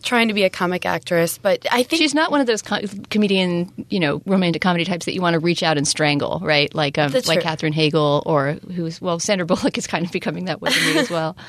trying 0.03 0.29
to 0.29 0.35
be 0.35 0.45
a 0.45 0.51
comic 0.51 0.87
actress, 0.87 1.39
but 1.39 1.67
I 1.73 1.83
think 1.83 2.01
She's 2.01 2.15
not 2.15 2.31
one 2.31 2.41
of 2.41 2.47
those 2.47 2.63
co- 2.63 2.81
comedian, 3.11 3.87
you 3.91 3.99
know, 3.99 4.23
romantic 4.27 4.63
comedy 4.63 4.85
types 4.85 5.07
that 5.07 5.15
you 5.15 5.21
want 5.21 5.35
to 5.35 5.41
reach 5.41 5.63
out 5.65 5.77
and 5.77 5.89
strangle, 5.89 6.41
right? 6.43 6.73
Like 6.73 6.99
um, 6.99 7.13
like 7.13 7.25
true. 7.25 7.41
Katherine 7.41 7.73
Heigl 7.73 8.23
or 8.25 8.53
who's 8.75 9.01
well, 9.01 9.19
Sandra 9.19 9.45
Bullock 9.47 9.77
is 9.77 9.87
kind 9.87 10.07
of 10.07 10.13
becoming 10.13 10.45
that 10.45 10.61
way 10.61 10.71
to 10.71 10.81
me 10.81 10.99
as 10.99 11.11
well. 11.11 11.37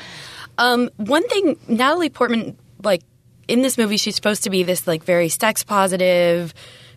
Um, 0.57 0.89
one 0.97 1.25
thing, 1.29 1.57
Natalie 1.69 2.09
Portman, 2.09 2.57
like 2.83 3.01
in 3.49 3.61
this 3.61 3.77
movie, 3.77 3.97
she's 3.97 4.15
supposed 4.15 4.43
to 4.43 4.49
be 4.49 4.63
this 4.63 4.85
like 4.87 5.03
very 5.03 5.27
sex 5.27 5.63
positive, 5.63 6.53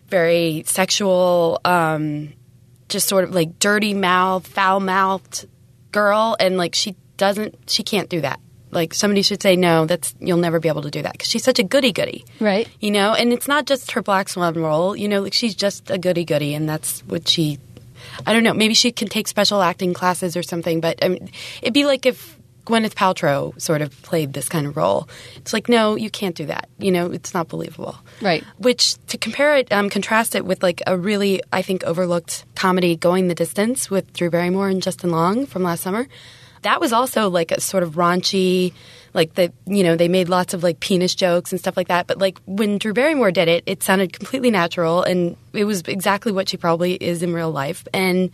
very 0.07 0.63
sexual, 0.67 1.59
um, 1.65 2.33
just 2.89 3.07
sort 3.07 3.23
of 3.23 3.33
like 3.33 3.59
dirty 3.59 3.93
mouth, 3.93 4.45
foul 4.45 4.79
mouthed 4.79 5.47
girl, 5.91 6.37
and 6.39 6.57
like 6.57 6.75
she 6.75 6.95
doesn't, 7.17 7.69
she 7.69 7.83
can't 7.83 8.07
do 8.07 8.21
that. 8.21 8.39
Like 8.69 8.93
somebody 8.93 9.21
should 9.21 9.41
say 9.41 9.55
no. 9.55 9.85
That's 9.85 10.15
you'll 10.19 10.37
never 10.37 10.59
be 10.59 10.67
able 10.67 10.83
to 10.83 10.91
do 10.91 11.01
that 11.01 11.13
because 11.13 11.27
she's 11.27 11.43
such 11.43 11.59
a 11.59 11.63
goody 11.63 11.91
goody, 11.91 12.25
Right. 12.39 12.67
You 12.79 12.91
know, 12.91 13.13
and 13.13 13.33
it's 13.33 13.47
not 13.47 13.65
just 13.65 13.91
her 13.91 14.01
Black 14.01 14.29
Swan 14.29 14.53
role. 14.55 14.95
You 14.95 15.07
know, 15.07 15.21
like 15.21 15.33
she's 15.33 15.55
just 15.55 15.89
a 15.91 15.97
goody 15.97 16.25
goody, 16.25 16.53
and 16.53 16.67
that's 16.69 17.01
what 17.01 17.27
she. 17.27 17.59
I 18.27 18.33
don't 18.33 18.43
know. 18.43 18.53
Maybe 18.53 18.73
she 18.73 18.91
can 18.91 19.07
take 19.07 19.27
special 19.27 19.61
acting 19.61 19.93
classes 19.93 20.35
or 20.35 20.43
something. 20.43 20.81
But 20.81 21.03
I 21.03 21.09
mean, 21.09 21.29
it'd 21.61 21.73
be 21.73 21.85
like 21.85 22.05
if 22.05 22.37
Gwyneth 22.65 22.93
Paltrow 22.93 23.59
sort 23.59 23.81
of 23.81 24.01
played 24.03 24.33
this 24.33 24.47
kind 24.47 24.65
of 24.65 24.77
role. 24.77 25.09
It's 25.35 25.53
like, 25.53 25.67
no, 25.67 25.95
you 25.95 26.09
can't 26.09 26.35
do 26.35 26.45
that. 26.45 26.69
You 26.77 26.91
know, 26.91 27.11
it's 27.11 27.33
not 27.33 27.49
believable. 27.49 27.97
Right. 28.21 28.43
Which 28.57 28.95
to 29.07 29.17
compare 29.17 29.57
it, 29.57 29.71
um, 29.71 29.89
contrast 29.89 30.35
it 30.35 30.45
with 30.45 30.63
like 30.63 30.81
a 30.87 30.97
really, 30.97 31.41
I 31.51 31.61
think, 31.61 31.83
overlooked 31.83 32.45
comedy, 32.55 32.95
Going 32.95 33.27
the 33.27 33.35
Distance, 33.35 33.89
with 33.89 34.13
Drew 34.13 34.29
Barrymore 34.29 34.69
and 34.69 34.81
Justin 34.81 35.11
Long 35.11 35.45
from 35.45 35.63
last 35.63 35.81
summer. 35.81 36.07
That 36.61 36.79
was 36.79 36.93
also 36.93 37.29
like 37.29 37.51
a 37.51 37.59
sort 37.59 37.83
of 37.83 37.95
raunchy, 37.95 38.71
like 39.13 39.33
the 39.35 39.51
you 39.65 39.83
know 39.83 39.97
they 39.97 40.07
made 40.07 40.29
lots 40.29 40.53
of 40.53 40.63
like 40.63 40.79
penis 40.79 41.13
jokes 41.13 41.51
and 41.51 41.59
stuff 41.59 41.75
like 41.75 41.89
that. 41.89 42.07
But 42.07 42.19
like 42.19 42.39
when 42.45 42.77
Drew 42.77 42.93
Barrymore 42.93 43.31
did 43.31 43.49
it, 43.49 43.63
it 43.65 43.83
sounded 43.83 44.13
completely 44.13 44.49
natural 44.49 45.03
and 45.03 45.35
it 45.51 45.65
was 45.65 45.81
exactly 45.81 46.31
what 46.31 46.47
she 46.47 46.55
probably 46.55 46.93
is 46.93 47.21
in 47.21 47.33
real 47.33 47.51
life. 47.51 47.85
And 47.93 48.31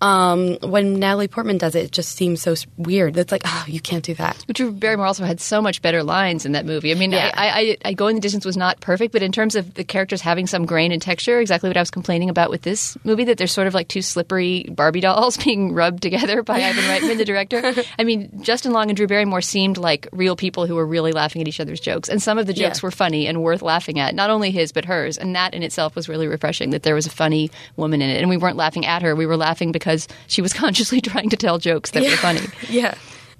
um, 0.00 0.58
when 0.62 0.94
Natalie 1.00 1.28
Portman 1.28 1.58
does 1.58 1.74
it, 1.74 1.84
it 1.86 1.90
just 1.92 2.14
seems 2.16 2.42
so 2.42 2.54
weird. 2.76 3.16
It's 3.16 3.32
like, 3.32 3.42
oh, 3.46 3.64
you 3.66 3.80
can't 3.80 4.04
do 4.04 4.14
that. 4.14 4.42
But 4.46 4.56
Drew 4.56 4.70
Barrymore 4.70 5.06
also 5.06 5.24
had 5.24 5.40
so 5.40 5.62
much 5.62 5.80
better 5.80 6.02
lines 6.02 6.44
in 6.44 6.52
that 6.52 6.66
movie. 6.66 6.90
I 6.92 6.94
mean, 6.94 7.12
Yeah. 7.12 7.30
I, 7.34 7.48
I, 7.48 7.76
I 7.88 7.92
Going 7.94 8.14
the 8.16 8.20
Distance 8.20 8.44
was 8.44 8.56
not 8.58 8.80
perfect, 8.80 9.12
but 9.12 9.22
in 9.22 9.32
terms 9.32 9.54
of 9.56 9.72
the 9.74 9.84
characters 9.84 10.20
having 10.20 10.46
some 10.46 10.66
grain 10.66 10.92
and 10.92 11.00
texture, 11.00 11.40
exactly 11.40 11.70
what 11.70 11.76
I 11.76 11.80
was 11.80 11.90
complaining 11.90 12.28
about 12.28 12.50
with 12.50 12.60
this 12.62 12.96
movie, 13.04 13.24
that 13.24 13.38
they're 13.38 13.46
sort 13.46 13.66
of 13.68 13.74
like 13.74 13.88
two 13.88 14.02
slippery 14.02 14.64
Barbie 14.70 15.00
dolls 15.00 15.36
being 15.44 15.72
rubbed 15.72 16.02
together 16.02 16.42
by 16.42 16.56
Ivan 16.62 16.84
Reitman, 17.08 17.16
the 17.16 17.24
director. 17.24 17.72
I 17.98 18.04
mean, 18.04 18.42
Justin 18.42 18.72
Long 18.72 18.90
and 18.90 18.96
Drew 18.98 19.06
Barrymore 19.06 19.40
seemed 19.40 19.78
like 19.78 20.08
real 20.12 20.36
people 20.36 20.66
who 20.66 20.74
were 20.74 20.86
really 20.86 21.12
laughing 21.12 21.40
at 21.40 21.48
each 21.48 21.58
other's 21.60 21.80
jokes, 21.80 22.08
and 22.10 22.22
some 22.22 22.36
of 22.38 22.46
the 22.46 22.52
jokes 22.52 22.80
Yeah. 22.82 22.86
were 22.86 22.90
funny 22.90 23.26
and 23.26 23.42
worth 23.42 23.62
laughing 23.62 23.98
at. 23.98 24.14
Not 24.14 24.28
only 24.28 24.50
his, 24.50 24.72
but 24.72 24.84
hers, 24.84 25.16
and 25.16 25.34
that 25.36 25.54
in 25.54 25.62
itself 25.62 25.96
was 25.96 26.06
really 26.08 26.26
refreshing. 26.26 26.70
That 26.70 26.82
there 26.82 26.94
was 26.94 27.06
a 27.06 27.10
funny 27.10 27.50
woman 27.76 28.02
in 28.02 28.10
it, 28.10 28.20
and 28.20 28.28
we 28.28 28.36
weren't 28.36 28.56
laughing 28.56 28.84
at 28.84 29.00
her; 29.02 29.16
we 29.16 29.24
were 29.24 29.36
laughing 29.38 29.72
because 29.72 29.85
she 30.26 30.42
was 30.42 30.52
consciously 30.62 31.00
trying 31.00 31.30
to 31.30 31.36
tell 31.36 31.58
jokes 31.58 31.90
that 31.92 32.02
were 32.02 32.16
funny. 32.16 32.40
Yeah. 32.68 32.94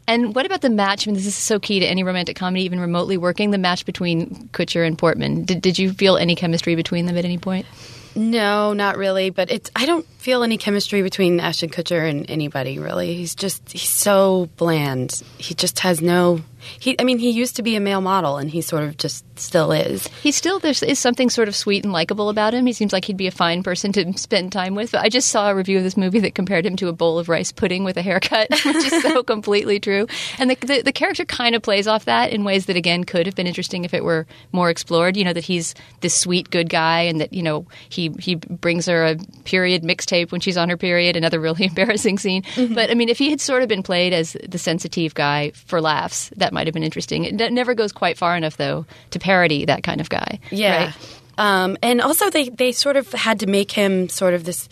And 0.08 0.36
what 0.36 0.46
about 0.46 0.60
the 0.60 0.70
match? 0.70 1.06
I 1.06 1.10
mean, 1.10 1.16
this 1.16 1.26
is 1.26 1.34
so 1.34 1.58
key 1.58 1.80
to 1.80 1.86
any 1.86 2.04
romantic 2.04 2.36
comedy, 2.36 2.62
even 2.64 2.78
remotely 2.78 3.16
working. 3.16 3.50
The 3.50 3.58
match 3.58 3.84
between 3.84 4.48
Kutcher 4.52 4.86
and 4.86 4.96
Portman. 4.96 5.44
Did, 5.44 5.60
did 5.60 5.80
you 5.80 5.92
feel 5.92 6.16
any 6.16 6.36
chemistry 6.36 6.76
between 6.76 7.06
them 7.06 7.16
at 7.16 7.24
any 7.24 7.38
point? 7.38 7.66
No, 8.14 8.72
not 8.72 8.96
really. 8.96 9.30
But 9.30 9.50
it's 9.50 9.70
I 9.74 9.84
don't 9.84 10.06
feel 10.18 10.42
any 10.42 10.58
chemistry 10.58 11.02
between 11.02 11.38
Ashton 11.40 11.70
Kutcher 11.70 12.08
and 12.08 12.28
anybody 12.30 12.78
really. 12.78 13.14
He's 13.14 13.34
just 13.34 13.70
he's 13.70 13.88
so 13.88 14.48
bland. 14.56 15.22
He 15.38 15.54
just 15.54 15.80
has 15.80 16.00
no. 16.00 16.40
He 16.78 16.98
I 16.98 17.04
mean 17.04 17.18
he 17.18 17.30
used 17.30 17.56
to 17.56 17.62
be 17.62 17.76
a 17.76 17.80
male 17.80 18.00
model 18.00 18.36
and 18.36 18.50
he 18.50 18.60
sort 18.60 18.84
of 18.84 18.96
just 18.96 19.24
still 19.38 19.72
is. 19.72 20.06
He 20.22 20.32
still 20.32 20.58
there 20.58 20.74
is 20.82 20.98
something 20.98 21.30
sort 21.30 21.48
of 21.48 21.56
sweet 21.56 21.84
and 21.84 21.92
likable 21.92 22.28
about 22.28 22.54
him. 22.54 22.66
He 22.66 22.72
seems 22.72 22.92
like 22.92 23.04
he'd 23.04 23.16
be 23.16 23.26
a 23.26 23.32
fine 23.32 23.62
person 23.62 23.92
to 23.92 24.16
spend 24.18 24.52
time 24.52 24.74
with. 24.74 24.92
But 24.92 25.02
I 25.02 25.08
just 25.08 25.28
saw 25.28 25.50
a 25.50 25.54
review 25.54 25.78
of 25.78 25.84
this 25.84 25.96
movie 25.96 26.20
that 26.20 26.34
compared 26.34 26.66
him 26.66 26.76
to 26.76 26.88
a 26.88 26.92
bowl 26.92 27.18
of 27.18 27.28
rice 27.28 27.52
pudding 27.52 27.84
with 27.84 27.96
a 27.96 28.02
haircut, 28.02 28.48
which 28.64 28.76
is 28.76 29.02
so 29.02 29.22
completely 29.24 29.80
true. 29.80 30.06
And 30.38 30.50
the, 30.50 30.56
the 30.56 30.82
the 30.82 30.92
character 30.92 31.24
kind 31.24 31.54
of 31.54 31.62
plays 31.62 31.86
off 31.86 32.06
that 32.06 32.30
in 32.30 32.44
ways 32.44 32.66
that 32.66 32.76
again 32.76 33.04
could 33.04 33.26
have 33.26 33.34
been 33.34 33.46
interesting 33.46 33.84
if 33.84 33.94
it 33.94 34.04
were 34.04 34.26
more 34.52 34.70
explored. 34.70 35.16
You 35.16 35.24
know 35.24 35.32
that 35.32 35.44
he's 35.44 35.74
this 36.00 36.14
sweet 36.14 36.50
good 36.50 36.68
guy 36.68 37.02
and 37.02 37.20
that 37.20 37.32
you 37.32 37.42
know 37.42 37.66
he 37.88 38.12
he 38.18 38.36
brings 38.36 38.86
her 38.86 39.04
a 39.04 39.16
period 39.44 39.82
mixtape 39.82 40.32
when 40.32 40.40
she's 40.40 40.56
on 40.56 40.68
her 40.68 40.76
period, 40.76 41.16
another 41.16 41.40
really 41.40 41.64
embarrassing 41.66 42.18
scene. 42.18 42.42
Mm-hmm. 42.42 42.74
But 42.74 42.90
I 42.90 42.94
mean, 42.94 43.08
if 43.08 43.18
he 43.18 43.30
had 43.30 43.40
sort 43.40 43.62
of 43.62 43.68
been 43.68 43.82
played 43.82 44.12
as 44.12 44.36
the 44.46 44.58
sensitive 44.58 45.14
guy 45.14 45.52
for 45.54 45.80
laughs, 45.80 46.30
that 46.36 46.52
might 46.56 46.66
have 46.66 46.74
been 46.74 46.82
interesting. 46.82 47.24
It 47.24 47.52
never 47.52 47.74
goes 47.74 47.92
quite 47.92 48.16
far 48.16 48.34
enough, 48.34 48.56
though, 48.56 48.86
to 49.10 49.18
parody 49.18 49.66
that 49.66 49.82
kind 49.82 50.00
of 50.00 50.08
guy. 50.08 50.40
Yeah. 50.50 50.86
right? 50.86 50.94
Um, 51.36 51.76
and 51.82 52.00
also, 52.00 52.30
they, 52.30 52.48
they 52.48 52.72
sort 52.72 52.96
of 52.96 53.12
had 53.12 53.40
to 53.40 53.46
make 53.46 53.70
him 53.70 54.08
sort 54.08 54.32
of 54.32 54.44
this, 54.44 54.70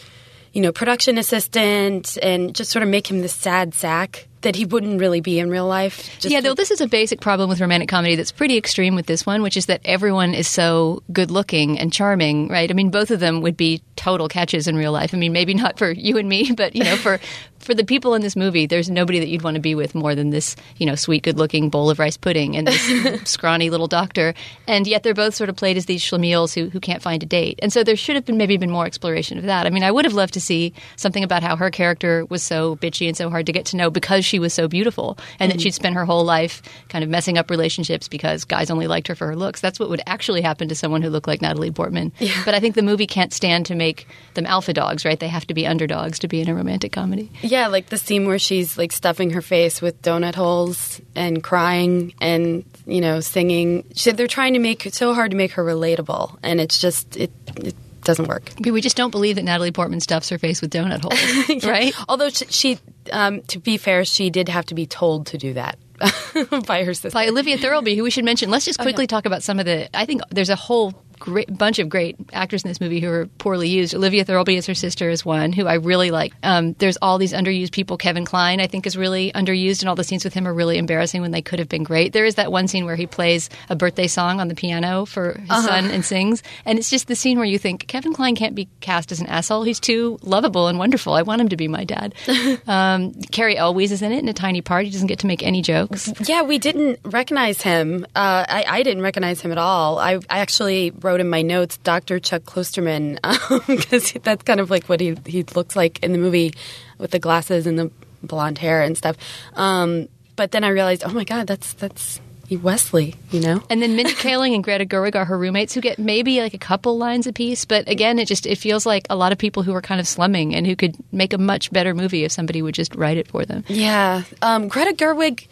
you 0.55 0.63
know, 0.63 0.73
production 0.73 1.19
assistant 1.19 2.17
and 2.23 2.55
just 2.55 2.71
sort 2.71 2.83
of 2.83 2.89
make 2.89 3.11
him 3.11 3.21
this 3.21 3.35
sad 3.35 3.75
sack 3.75 4.27
that 4.45 4.55
he 4.55 4.65
wouldn't 4.65 5.01
really 5.01 5.21
be 5.21 5.39
in 5.39 5.51
real 5.51 5.67
life. 5.67 6.09
Just 6.21 6.33
yeah, 6.33 6.41
though 6.41 6.55
this 6.55 6.71
is 6.71 6.81
a 6.81 6.87
basic 6.87 7.21
problem 7.21 7.49
with 7.49 7.61
romantic 7.61 7.89
comedy 7.89 8.15
that's 8.15 8.31
pretty 8.31 8.57
extreme 8.57 8.95
with 8.95 9.07
this 9.07 9.27
one, 9.27 9.43
which 9.43 9.57
is 9.57 9.67
that 9.67 9.81
everyone 9.85 10.33
is 10.33 10.47
so 10.47 11.03
good 11.13 11.31
looking 11.31 11.79
and 11.79 11.93
charming, 11.93 12.49
right? 12.49 12.71
I 12.71 12.75
mean, 12.75 12.91
both 12.91 13.11
of 13.11 13.21
them 13.21 13.41
would 13.41 13.57
be 13.57 13.83
total 13.97 14.29
catches 14.29 14.69
in 14.69 14.77
real 14.77 14.93
life. 14.93 15.13
I 15.13 15.17
mean, 15.17 15.33
maybe 15.33 15.55
not 15.55 15.79
for 15.79 15.91
you 15.91 16.17
and 16.19 16.29
me, 16.29 16.53
but 16.57 16.77
you 16.77 16.85
know, 16.85 16.97
for 16.97 17.19
for 17.65 17.75
the 17.75 17.85
people 17.85 18.15
in 18.15 18.23
this 18.23 18.37
movie, 18.37 18.67
there's 18.67 18.91
nobody 18.91 19.19
that 19.19 19.29
you'd 19.29 19.43
want 19.43 19.55
to 19.57 19.61
be 19.61 19.75
with 19.75 19.95
more 19.95 20.15
than 20.15 20.31
this, 20.31 20.57
you 20.77 20.87
know, 20.87 20.95
sweet, 20.95 21.23
good 21.23 21.39
looking 21.39 21.71
bowl 21.71 21.91
of 21.91 21.99
rice 21.99 22.17
pudding 22.17 22.57
and 22.57 22.67
this 22.67 23.23
scrawny 23.25 23.71
little 23.71 23.89
doctor. 23.89 24.35
And 24.69 24.87
yet 24.87 25.03
they're 25.03 25.15
both 25.15 25.35
sort 25.35 25.51
of 25.51 25.57
played 25.57 25.77
as 25.77 25.87
these 25.87 26.03
schlemiels 26.03 26.55
who 26.55 26.69
who 26.69 26.81
can't 26.81 27.03
find 27.03 27.23
a 27.23 27.27
date. 27.27 27.59
And 27.63 27.73
so 27.73 27.85
there 27.85 27.97
should 27.97 28.17
have 28.17 28.25
been 28.25 28.37
maybe 28.37 28.57
been 28.57 28.71
more 28.71 28.87
exploration 28.87 29.39
of 29.39 29.45
that. 29.45 29.67
I 29.67 29.71
mean, 29.71 29.83
I 29.83 29.91
would 29.91 30.05
have 30.05 30.15
loved 30.15 30.35
to 30.35 30.41
see 30.41 30.73
something 30.97 31.23
about 31.23 31.43
how 31.43 31.57
her 31.57 31.71
character 31.71 32.25
was 32.27 32.43
so 32.43 32.77
bitchy 32.77 33.07
and 33.07 33.17
so 33.17 33.31
hard 33.31 33.47
to 33.47 33.53
get 33.53 33.67
to 33.67 33.77
know 33.77 33.91
because 33.91 34.25
she 34.25 34.39
was 34.39 34.53
so 34.53 34.69
beautiful, 34.69 35.19
and 35.39 35.51
that 35.51 35.57
mm-hmm. 35.57 35.63
she'd 35.63 35.75
spent 35.75 35.95
her 35.95 36.05
whole 36.05 36.25
life 36.25 36.63
kind 36.89 37.05
of 37.05 37.11
messing 37.11 37.39
up 37.39 37.51
relationships 37.51 38.09
because 38.09 38.45
guys 38.45 38.71
only 38.71 38.87
liked 38.87 39.09
her 39.09 39.15
for 39.15 39.27
her 39.27 39.37
looks. 39.37 39.61
That's 39.61 39.79
what 39.79 39.89
would 39.89 40.03
actually 40.07 40.43
happen 40.43 40.69
to 40.69 40.75
someone 40.75 41.03
who 41.03 41.11
looked 41.11 41.29
like 41.29 41.41
Natalie 41.41 41.71
Portman. 41.71 42.13
But 42.45 42.55
I 42.55 42.61
think 42.61 42.75
the 42.75 42.83
movie 42.83 43.07
can't 43.07 43.33
stand 43.33 43.67
to 43.67 43.75
make 43.75 44.07
them 44.35 44.47
alpha 44.47 44.73
dogs, 44.73 45.05
right? 45.05 45.19
They 45.19 45.29
have 45.29 45.47
to 45.47 45.55
be 45.55 45.67
underdogs 45.67 46.19
to 46.21 46.29
be 46.29 46.41
in 46.41 46.49
a 46.49 46.55
romantic 46.55 46.93
comedy. 46.93 47.31
Yeah, 47.43 47.54
like 47.69 47.89
the 47.89 47.99
scene 47.99 48.27
where 48.27 48.39
she's 48.39 48.77
like 48.79 48.93
stuffing 48.93 49.31
her 49.31 49.43
face 49.43 49.81
with 49.81 50.01
donut 50.03 50.35
holes 50.35 51.01
and 51.15 51.43
crying 51.43 52.15
and 52.21 52.65
you 52.87 53.01
know 53.01 53.21
singing. 53.21 53.85
She, 53.95 54.13
they're 54.13 54.27
trying 54.27 54.55
to 54.55 54.59
make 54.59 54.87
it 54.87 54.95
so 54.95 55.15
hard 55.15 55.31
to 55.31 55.37
make 55.37 55.53
her 55.53 55.65
relatable, 55.65 56.39
and 56.43 56.61
it's 56.61 56.79
just 56.79 57.17
it 57.17 57.31
it 57.57 57.75
doesn't 58.03 58.29
work. 58.29 58.53
We 58.61 58.81
just 58.81 58.97
don't 58.97 59.11
believe 59.11 59.37
that 59.37 59.45
Natalie 59.45 59.73
Portman 59.73 60.01
stuffs 60.01 60.29
her 60.29 60.39
face 60.39 60.61
with 60.61 60.71
donut 60.71 61.03
holes, 61.03 61.65
right? 61.65 61.95
Although 62.09 62.29
she, 62.29 62.47
she 62.47 62.79
um, 63.13 63.43
to 63.43 63.59
be 63.59 63.77
fair, 63.77 64.05
she 64.05 64.31
did 64.31 64.49
have 64.49 64.67
to 64.67 64.75
be 64.75 64.87
told 64.87 65.29
to 65.29 65.39
do 65.39 65.55
that 65.55 65.79
by 66.67 66.85
her 66.85 66.95
sister. 66.95 67.11
by 67.11 67.29
Olivia 67.29 67.59
Thirlby, 67.59 67.97
who 67.97 68.03
we 68.03 68.11
should 68.11 68.25
mention. 68.25 68.51
Let's 68.51 68.65
just 68.65 68.79
quickly 68.79 69.07
talk 69.07 69.27
about 69.27 69.43
some 69.43 69.59
of 69.59 69.67
the. 69.67 69.95
I 69.97 70.05
think 70.07 70.23
there's 70.31 70.51
a 70.51 70.57
whole 70.57 70.95
great 71.19 71.57
bunch 71.57 71.79
of 71.79 71.89
great 71.89 72.17
actors 72.33 72.63
in 72.63 72.69
this 72.69 72.81
movie 72.81 73.01
who 73.01 73.11
are 73.11 73.27
poorly 73.39 73.69
used. 73.69 73.95
Olivia 73.95 74.25
Thirlby 74.25 74.57
as 74.57 74.67
her 74.67 74.75
sister 74.75 75.11
is 75.11 75.25
one 75.25 75.53
who 75.53 75.67
I 75.67 75.75
really 75.75 76.11
like. 76.11 76.33
Um, 76.43 76.75
there's 76.75 76.97
all 77.01 77.19
these 77.19 77.33
underused 77.33 77.73
people. 77.73 77.97
Kevin 77.97 78.25
Kline 78.25 78.55
I 78.61 78.67
think, 78.67 78.87
is 78.87 78.97
really 78.97 79.33
underused, 79.33 79.81
and 79.81 79.89
all 79.89 79.95
the 79.95 80.05
scenes 80.05 80.25
with 80.25 80.35
him 80.35 80.47
are 80.47 80.55
really 80.55 80.79
embarrassing 80.79 81.21
when 81.23 81.31
they 81.31 81.43
could 81.43 81.59
have 81.59 81.69
been 81.69 81.83
great. 81.83 82.13
There 82.13 82.25
is 82.25 82.37
that 82.37 82.53
one 82.53 82.69
scene 82.69 82.85
where 82.85 82.97
he 82.97 83.07
plays 83.07 83.51
a 83.69 83.77
birthday 83.77 84.07
song 84.07 84.41
on 84.41 84.49
the 84.49 84.55
piano 84.55 85.05
for 85.05 85.35
his 85.35 85.65
son 85.65 85.91
and 85.91 86.05
sings, 86.05 86.43
and 86.65 86.79
it's 86.79 86.91
just 86.91 87.09
the 87.09 87.17
scene 87.17 87.39
where 87.39 87.47
you 87.47 87.59
think 87.59 87.87
Kevin 87.87 88.13
Kline 88.13 88.37
can't 88.37 88.55
be 88.55 88.69
cast 88.81 89.13
as 89.13 89.21
an 89.21 89.27
asshole. 89.27 89.63
He's 89.63 89.81
too 89.81 90.19
lovable 90.23 90.69
and 90.69 90.79
wonderful. 90.79 91.15
I 91.15 91.23
want 91.23 91.41
him 91.41 91.49
to 91.49 91.57
be 91.57 91.69
my 91.69 91.85
dad. 91.85 92.15
um, 92.67 93.15
Cary 93.33 93.57
Elwes 93.57 93.93
is 93.93 94.03
in 94.03 94.13
it 94.13 94.19
in 94.19 94.29
a 94.29 94.35
tiny 94.35 94.61
part. 94.61 94.85
He 94.85 94.91
doesn't 94.91 95.09
get 95.09 95.21
to 95.21 95.27
make 95.27 95.43
any 95.43 95.63
jokes. 95.63 96.13
Yeah, 96.29 96.43
we 96.43 96.59
didn't 96.59 97.01
recognize 97.05 97.61
him. 97.61 98.05
Uh, 98.15 98.45
I, 98.49 98.65
I 98.69 98.83
didn't 98.83 99.03
recognize 99.03 99.41
him 99.41 99.53
at 99.53 99.59
all. 99.59 99.99
I, 99.99 100.15
I 100.31 100.39
actually 100.39 100.91
wrote 101.05 101.21
in 101.21 101.29
my 101.29 101.43
notes 101.43 101.77
Dr. 101.79 102.19
Chuck 102.19 102.43
Klosterman 102.43 103.19
because 103.67 104.13
that's 104.23 104.43
kind 104.43 104.61
of 104.61 104.71
like 104.71 104.87
what 104.87 105.01
he 105.01 105.17
he 105.27 105.45
looks 105.55 105.77
like 105.77 106.03
in 106.03 106.13
the 106.13 106.19
movie 106.19 106.55
with 106.99 107.11
the 107.11 107.19
glasses 107.19 107.67
and 107.67 107.79
the 107.79 107.91
blonde 108.23 108.59
hair 108.59 108.83
and 108.83 108.97
stuff. 108.97 109.17
Um, 109.55 110.09
but 110.37 110.51
then 110.51 110.65
I 110.65 110.69
realized, 110.69 111.05
oh 111.05 111.13
my 111.13 111.25
god, 111.25 111.47
that's 111.47 111.75
that's 111.75 112.21
Wesley. 112.51 113.15
You 113.31 113.41
know. 113.41 113.63
And 113.71 113.83
then 113.83 113.97
Mindy 113.97 114.13
Kaling 114.13 114.55
and 114.55 114.63
Greta 114.63 114.85
Gerwig 114.85 115.15
are 115.15 115.25
her 115.25 115.39
roommates 115.39 115.75
who 115.75 115.81
get 115.81 115.99
maybe 115.99 116.41
like 116.41 116.55
a 116.55 116.59
couple 116.59 116.97
lines 116.99 117.27
apiece. 117.27 117.65
But 117.65 117.89
again, 117.89 118.19
it 118.19 118.29
just 118.29 118.47
it 118.47 118.57
feels 118.57 118.87
like 118.87 119.07
a 119.11 119.17
lot 119.17 119.33
of 119.33 119.39
people 119.39 119.63
who 119.63 119.75
are 119.75 119.83
kind 119.83 120.01
of 120.01 120.09
slumming 120.09 120.55
and 120.55 120.67
who 120.67 120.77
could 120.77 120.97
make 121.13 121.33
a 121.33 121.39
much 121.39 121.71
better 121.73 121.95
movie 121.95 122.25
if 122.25 122.33
somebody 122.33 122.63
would 122.63 122.75
just 122.75 122.95
write 122.95 123.17
it 123.17 123.29
for 123.29 123.45
them. 123.45 123.65
Yeah, 123.69 124.23
um, 124.43 124.69
Greta 124.69 124.95
Gerwig, 124.95 125.49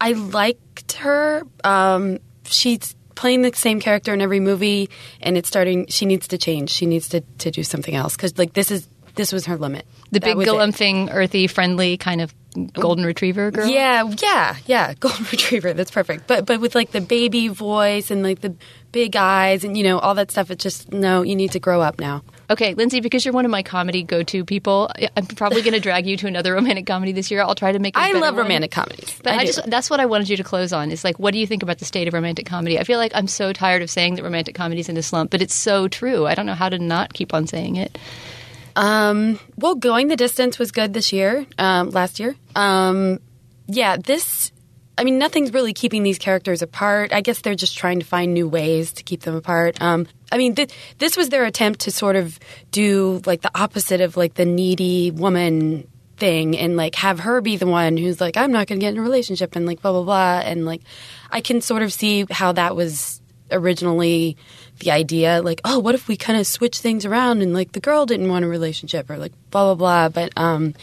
I 0.00 0.12
liked 0.12 0.92
her. 0.94 1.42
Um, 1.64 2.18
she's 2.44 2.94
playing 3.22 3.42
the 3.42 3.52
same 3.54 3.78
character 3.78 4.12
in 4.12 4.20
every 4.20 4.40
movie, 4.40 4.90
and 5.20 5.38
it's 5.38 5.48
starting. 5.48 5.86
She 5.86 6.06
needs 6.06 6.26
to 6.28 6.38
change. 6.38 6.70
She 6.70 6.86
needs 6.86 7.08
to, 7.10 7.20
to 7.38 7.52
do 7.52 7.62
something 7.62 7.94
else 7.94 8.16
because 8.16 8.36
like 8.36 8.52
this 8.52 8.72
is 8.72 8.88
this 9.14 9.32
was 9.32 9.46
her 9.46 9.56
limit. 9.56 9.86
The 10.10 10.18
That 10.18 10.36
big 10.36 10.48
galumphing, 10.48 11.08
earthy, 11.12 11.46
friendly 11.46 11.96
kind 11.96 12.20
of 12.20 12.34
golden 12.72 13.04
retriever 13.04 13.52
girl. 13.52 13.68
Yeah, 13.68 14.10
yeah, 14.20 14.56
yeah. 14.66 14.94
Golden 15.00 15.24
retriever. 15.30 15.72
That's 15.72 15.92
perfect. 15.92 16.26
But 16.26 16.46
but 16.46 16.60
with 16.60 16.74
like 16.74 16.90
the 16.90 17.00
baby 17.00 17.46
voice 17.46 18.10
and 18.10 18.24
like 18.24 18.40
the 18.40 18.56
big 18.90 19.14
eyes 19.14 19.62
and 19.62 19.78
you 19.78 19.84
know 19.84 20.00
all 20.00 20.16
that 20.16 20.32
stuff. 20.32 20.50
It's 20.50 20.64
just 20.64 20.92
no. 20.92 21.22
You 21.22 21.36
need 21.36 21.52
to 21.52 21.60
grow 21.60 21.80
up 21.80 22.00
now. 22.00 22.24
Okay, 22.52 22.74
Lindsay, 22.74 23.00
because 23.00 23.24
you're 23.24 23.32
one 23.32 23.46
of 23.46 23.50
my 23.50 23.62
comedy 23.62 24.02
go-to 24.02 24.44
people, 24.44 24.90
I'm 25.16 25.24
probably 25.24 25.62
going 25.62 25.72
to 25.72 25.80
drag 25.80 26.06
you 26.06 26.18
to 26.18 26.26
another 26.26 26.52
romantic 26.52 26.84
comedy 26.84 27.12
this 27.12 27.30
year. 27.30 27.40
I'll 27.40 27.54
try 27.54 27.72
to 27.72 27.78
make. 27.78 27.96
I 27.96 28.12
love 28.12 28.34
one. 28.34 28.44
romantic 28.44 28.70
comedies. 28.70 29.18
But 29.22 29.32
I, 29.32 29.38
do. 29.38 29.46
just 29.46 29.70
that's 29.70 29.88
what 29.88 30.00
I 30.00 30.06
wanted 30.06 30.28
you 30.28 30.36
to 30.36 30.44
close 30.44 30.70
on 30.70 30.90
is 30.90 31.02
like 31.02 31.18
what 31.18 31.32
do 31.32 31.38
you 31.38 31.46
think 31.46 31.62
about 31.62 31.78
the 31.78 31.86
state 31.86 32.08
of 32.08 32.14
romantic 32.14 32.44
comedy? 32.44 32.78
I 32.78 32.84
feel 32.84 32.98
like 32.98 33.12
I'm 33.14 33.26
so 33.26 33.54
tired 33.54 33.80
of 33.80 33.88
saying 33.88 34.16
that 34.16 34.22
romantic 34.22 34.54
comedy 34.54 34.80
is 34.80 34.90
in 34.90 34.98
a 34.98 35.02
slump, 35.02 35.30
but 35.30 35.40
it's 35.40 35.54
so 35.54 35.88
true. 35.88 36.26
I 36.26 36.34
don't 36.34 36.44
know 36.44 36.54
how 36.54 36.68
to 36.68 36.78
not 36.78 37.14
keep 37.14 37.32
on 37.32 37.46
saying 37.46 37.76
it. 37.76 37.96
Um, 38.76 39.38
well, 39.56 39.74
going 39.74 40.08
the 40.08 40.16
distance 40.16 40.58
was 40.58 40.72
good 40.72 40.92
this 40.92 41.12
year, 41.12 41.46
um, 41.58 41.90
last 41.90 42.20
year. 42.20 42.36
Um, 42.54 43.18
yeah, 43.66 43.96
this, 43.96 44.52
I 45.02 45.04
mean, 45.04 45.18
nothing's 45.18 45.52
really 45.52 45.72
keeping 45.72 46.04
these 46.04 46.16
characters 46.16 46.62
apart. 46.62 47.12
I 47.12 47.22
guess 47.22 47.40
they're 47.40 47.56
just 47.56 47.76
trying 47.76 47.98
to 47.98 48.06
find 48.06 48.32
new 48.32 48.46
ways 48.48 48.92
to 48.92 49.02
keep 49.02 49.22
them 49.22 49.34
apart. 49.34 49.82
Um, 49.82 50.06
I 50.30 50.38
mean, 50.38 50.54
th- 50.54 50.72
this 50.98 51.16
was 51.16 51.28
their 51.28 51.44
attempt 51.44 51.80
to 51.80 51.90
sort 51.90 52.14
of 52.14 52.38
do 52.70 53.20
like 53.26 53.40
the 53.40 53.50
opposite 53.52 54.00
of 54.00 54.16
like 54.16 54.34
the 54.34 54.44
needy 54.44 55.10
woman 55.10 55.88
thing 56.18 56.56
and 56.56 56.76
like 56.76 56.94
have 56.94 57.18
her 57.18 57.40
be 57.40 57.56
the 57.56 57.66
one 57.66 57.96
who's 57.96 58.20
like, 58.20 58.36
I'm 58.36 58.52
not 58.52 58.68
going 58.68 58.78
to 58.78 58.86
get 58.86 58.92
in 58.92 59.00
a 59.00 59.02
relationship 59.02 59.56
and 59.56 59.66
like 59.66 59.82
blah, 59.82 59.90
blah, 59.90 60.04
blah. 60.04 60.38
And 60.38 60.64
like, 60.66 60.82
I 61.32 61.40
can 61.40 61.62
sort 61.62 61.82
of 61.82 61.92
see 61.92 62.24
how 62.30 62.52
that 62.52 62.76
was 62.76 63.20
originally 63.50 64.36
the 64.78 64.90
idea 64.90 65.42
like 65.42 65.60
oh 65.64 65.78
what 65.78 65.94
if 65.94 66.08
we 66.08 66.16
kind 66.16 66.38
of 66.38 66.46
switch 66.46 66.78
things 66.78 67.04
around 67.04 67.42
and 67.42 67.52
like 67.52 67.72
the 67.72 67.80
girl 67.80 68.06
didn't 68.06 68.30
want 68.30 68.46
a 68.46 68.48
relationship 68.48 69.10
or 69.10 69.18
like 69.18 69.32
blah 69.50 69.74
blah 69.74 69.74
blah 69.74 70.08
but 70.08 70.32
um 70.36 70.74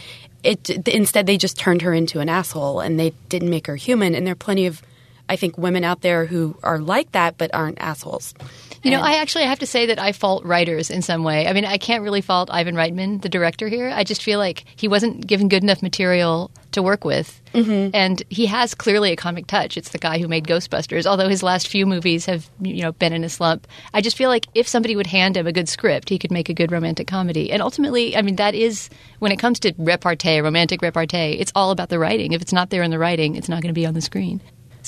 it 0.44 0.88
instead 0.88 1.26
they 1.26 1.38
just 1.38 1.58
turned 1.58 1.82
her 1.82 1.94
into 1.94 2.20
an 2.20 2.30
asshole 2.30 2.80
and 2.80 3.00
they 3.00 3.14
didn't 3.28 3.50
make 3.50 3.68
her 3.68 3.76
human 3.76 4.16
and 4.16 4.26
there 4.26 4.32
are 4.34 4.36
plenty 4.36 4.66
of 4.66 4.82
i 5.30 5.36
think 5.36 5.58
women 5.58 5.84
out 5.84 6.02
there 6.02 6.26
who 6.26 6.58
are 6.64 6.80
like 6.80 7.12
that 7.14 7.38
but 7.38 7.54
aren't 7.54 7.80
assholes 7.80 8.34
You 8.82 8.92
know, 8.92 9.02
I 9.02 9.16
actually 9.16 9.44
have 9.44 9.60
to 9.60 9.68
say 9.68 9.88
that 9.88 10.00
I 10.00 10.14
fault 10.14 10.46
writers 10.46 10.90
in 10.90 11.02
some 11.02 11.24
way. 11.24 11.48
I 11.48 11.54
mean, 11.54 11.66
I 11.66 11.78
can't 11.78 12.02
really 12.02 12.22
fault 12.22 12.50
Ivan 12.50 12.76
Reitman, 12.76 13.22
the 13.22 13.28
director 13.28 13.68
here. 13.68 13.90
I 13.90 14.06
just 14.06 14.24
feel 14.24 14.40
like 14.40 14.64
he 14.78 14.88
wasn't 14.88 15.28
given 15.28 15.50
good 15.50 15.64
enough 15.64 15.82
material 15.82 16.50
to 16.72 16.82
work 16.82 17.04
with. 17.04 17.42
Mm-hmm. 17.54 17.94
And 17.94 18.24
he 18.30 18.46
has 18.46 18.74
clearly 18.74 19.12
a 19.12 19.18
comic 19.18 19.48
touch. 19.48 19.76
It's 19.76 19.90
the 19.90 19.98
guy 19.98 20.18
who 20.18 20.30
made 20.30 20.48
Ghostbusters, 20.48 21.06
although 21.06 21.28
his 21.28 21.44
last 21.44 21.68
few 21.68 21.86
movies 21.86 22.26
have, 22.28 22.50
you 22.62 22.84
know, 22.84 22.94
been 22.94 23.12
in 23.12 23.26
a 23.26 23.30
slump. 23.30 23.68
I 23.94 24.00
just 24.00 24.16
feel 24.16 24.30
like 24.30 24.48
if 24.56 24.66
somebody 24.66 24.96
would 24.96 25.08
hand 25.08 25.36
him 25.36 25.46
a 25.46 25.52
good 25.52 25.68
script, 25.68 26.08
he 26.08 26.18
could 26.18 26.32
make 26.32 26.48
a 26.48 26.54
good 26.54 26.72
romantic 26.72 27.08
comedy. 27.08 27.52
And 27.52 27.62
ultimately, 27.62 28.16
I 28.16 28.22
mean, 28.22 28.38
that 28.38 28.56
is, 28.56 28.90
when 29.20 29.34
it 29.34 29.40
comes 29.40 29.60
to 29.62 29.74
repartee, 29.78 30.40
romantic 30.40 30.82
repartee, 30.82 31.34
it's 31.34 31.52
all 31.54 31.72
about 31.72 31.90
the 31.90 32.00
writing. 32.00 32.32
If 32.32 32.42
it's 32.42 32.54
not 32.54 32.70
there 32.70 32.84
in 32.84 32.92
the 32.92 33.00
writing, 33.00 33.36
it's 33.36 33.50
not 33.50 33.62
going 33.62 33.74
to 33.74 33.80
be 33.80 33.86
on 33.86 33.94
the 33.94 34.02
screen. 34.02 34.40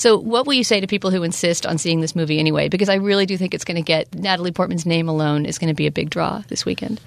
So, 0.02 0.18
what 0.18 0.46
will 0.46 0.54
you 0.54 0.64
say 0.64 0.80
to 0.80 0.88
people 0.88 1.12
who 1.12 1.22
insist 1.22 1.64
on 1.64 1.78
seeing 1.78 2.00
this 2.00 2.16
movie 2.16 2.40
anyway? 2.40 2.68
Because 2.68 2.88
I 2.88 2.96
really 2.96 3.24
do 3.24 3.38
think 3.38 3.54
it's 3.54 3.64
going 3.64 3.76
to 3.76 3.82
get 3.82 4.12
Natalie 4.12 4.50
Portman's 4.50 4.84
name 4.84 5.08
alone 5.08 5.46
is 5.46 5.58
going 5.60 5.68
to 5.68 5.76
be 5.76 5.86
a 5.86 5.92
big 5.92 6.10
draw 6.10 6.42
this 6.48 6.64
weekend. 6.64 7.00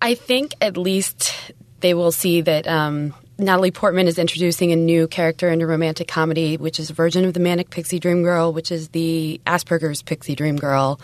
I 0.00 0.16
think 0.16 0.54
at 0.60 0.76
least 0.76 1.52
they 1.78 1.94
will 1.94 2.10
see 2.10 2.40
that 2.40 2.66
um, 2.66 3.14
Natalie 3.38 3.70
Portman 3.70 4.08
is 4.08 4.18
introducing 4.18 4.72
a 4.72 4.76
new 4.76 5.06
character 5.06 5.50
into 5.50 5.68
romantic 5.68 6.08
comedy, 6.08 6.56
which 6.56 6.80
is 6.80 6.90
a 6.90 6.94
version 6.94 7.24
of 7.24 7.32
the 7.32 7.38
Manic 7.38 7.70
Pixie 7.70 8.00
Dream 8.00 8.24
Girl, 8.24 8.52
which 8.52 8.72
is 8.72 8.88
the 8.88 9.40
Asperger's 9.46 10.02
Pixie 10.02 10.34
Dream 10.34 10.56
Girl, 10.56 10.98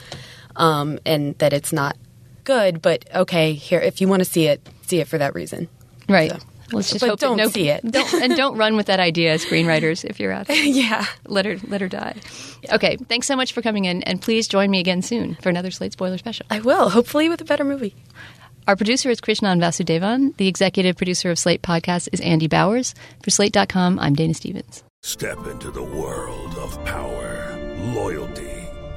um, 0.57 0.99
and 1.07 1.39
that 1.39 1.53
it's 1.53 1.73
not 1.73 1.97
good. 2.43 2.83
But 2.83 3.05
okay, 3.15 3.53
here 3.53 3.79
if 3.79 4.01
you 4.01 4.09
want 4.09 4.23
to 4.23 4.29
see 4.29 4.49
it, 4.49 4.69
see 4.89 4.99
it 4.99 5.07
for 5.07 5.19
that 5.19 5.37
reason. 5.37 5.69
Right. 6.09 6.33
So- 6.33 6.39
Let's 6.73 6.91
just 6.91 7.01
But 7.01 7.11
hope 7.11 7.21
don't 7.21 7.37
no, 7.37 7.49
see 7.49 7.69
it. 7.69 7.83
Don't, 7.91 8.13
and 8.23 8.37
don't 8.37 8.57
run 8.59 8.77
with 8.77 8.87
that 8.87 9.01
idea, 9.01 9.33
as 9.33 9.45
screenwriters, 9.45 10.05
if 10.05 10.21
you're 10.21 10.33
out 10.33 10.47
there. 10.49 10.57
yeah. 10.65 11.07
Let 11.27 11.47
her, 11.47 11.57
let 11.67 11.81
her 11.81 11.89
die. 11.89 12.17
Okay, 12.71 12.97
thanks 12.97 13.27
so 13.27 13.37
much 13.37 13.53
for 13.53 13.63
coming 13.63 13.87
in, 13.87 14.03
and 14.03 14.21
please 14.21 14.49
join 14.49 14.71
me 14.71 14.81
again 14.81 15.03
soon 15.03 15.37
for 15.37 15.49
another 15.49 15.71
Slate 15.71 15.93
Spoiler 15.93 16.19
Special. 16.19 16.47
I 16.51 16.61
will, 16.61 16.91
hopefully 16.91 17.29
with 17.29 17.41
a 17.41 17.45
better 17.45 17.65
movie. 17.65 17.95
Our 18.67 18.77
producer 18.77 19.09
is 19.09 19.21
Krishnan 19.23 19.61
Vasudevan. 19.61 20.37
The 20.37 20.47
executive 20.47 20.97
producer 20.99 21.31
of 21.31 21.39
Slate 21.39 21.63
Podcast 21.63 22.11
is 22.13 22.21
Andy 22.21 22.49
Bowers. 22.49 22.95
For 23.23 23.31
Slate.com, 23.31 23.99
I'm 23.99 24.15
Dana 24.15 24.35
Stevens. 24.35 24.85
Step 25.03 25.39
into 25.47 25.71
the 25.71 25.83
world 25.83 26.55
of 26.57 26.85
power, 26.85 27.57
loyalty, 27.95 28.48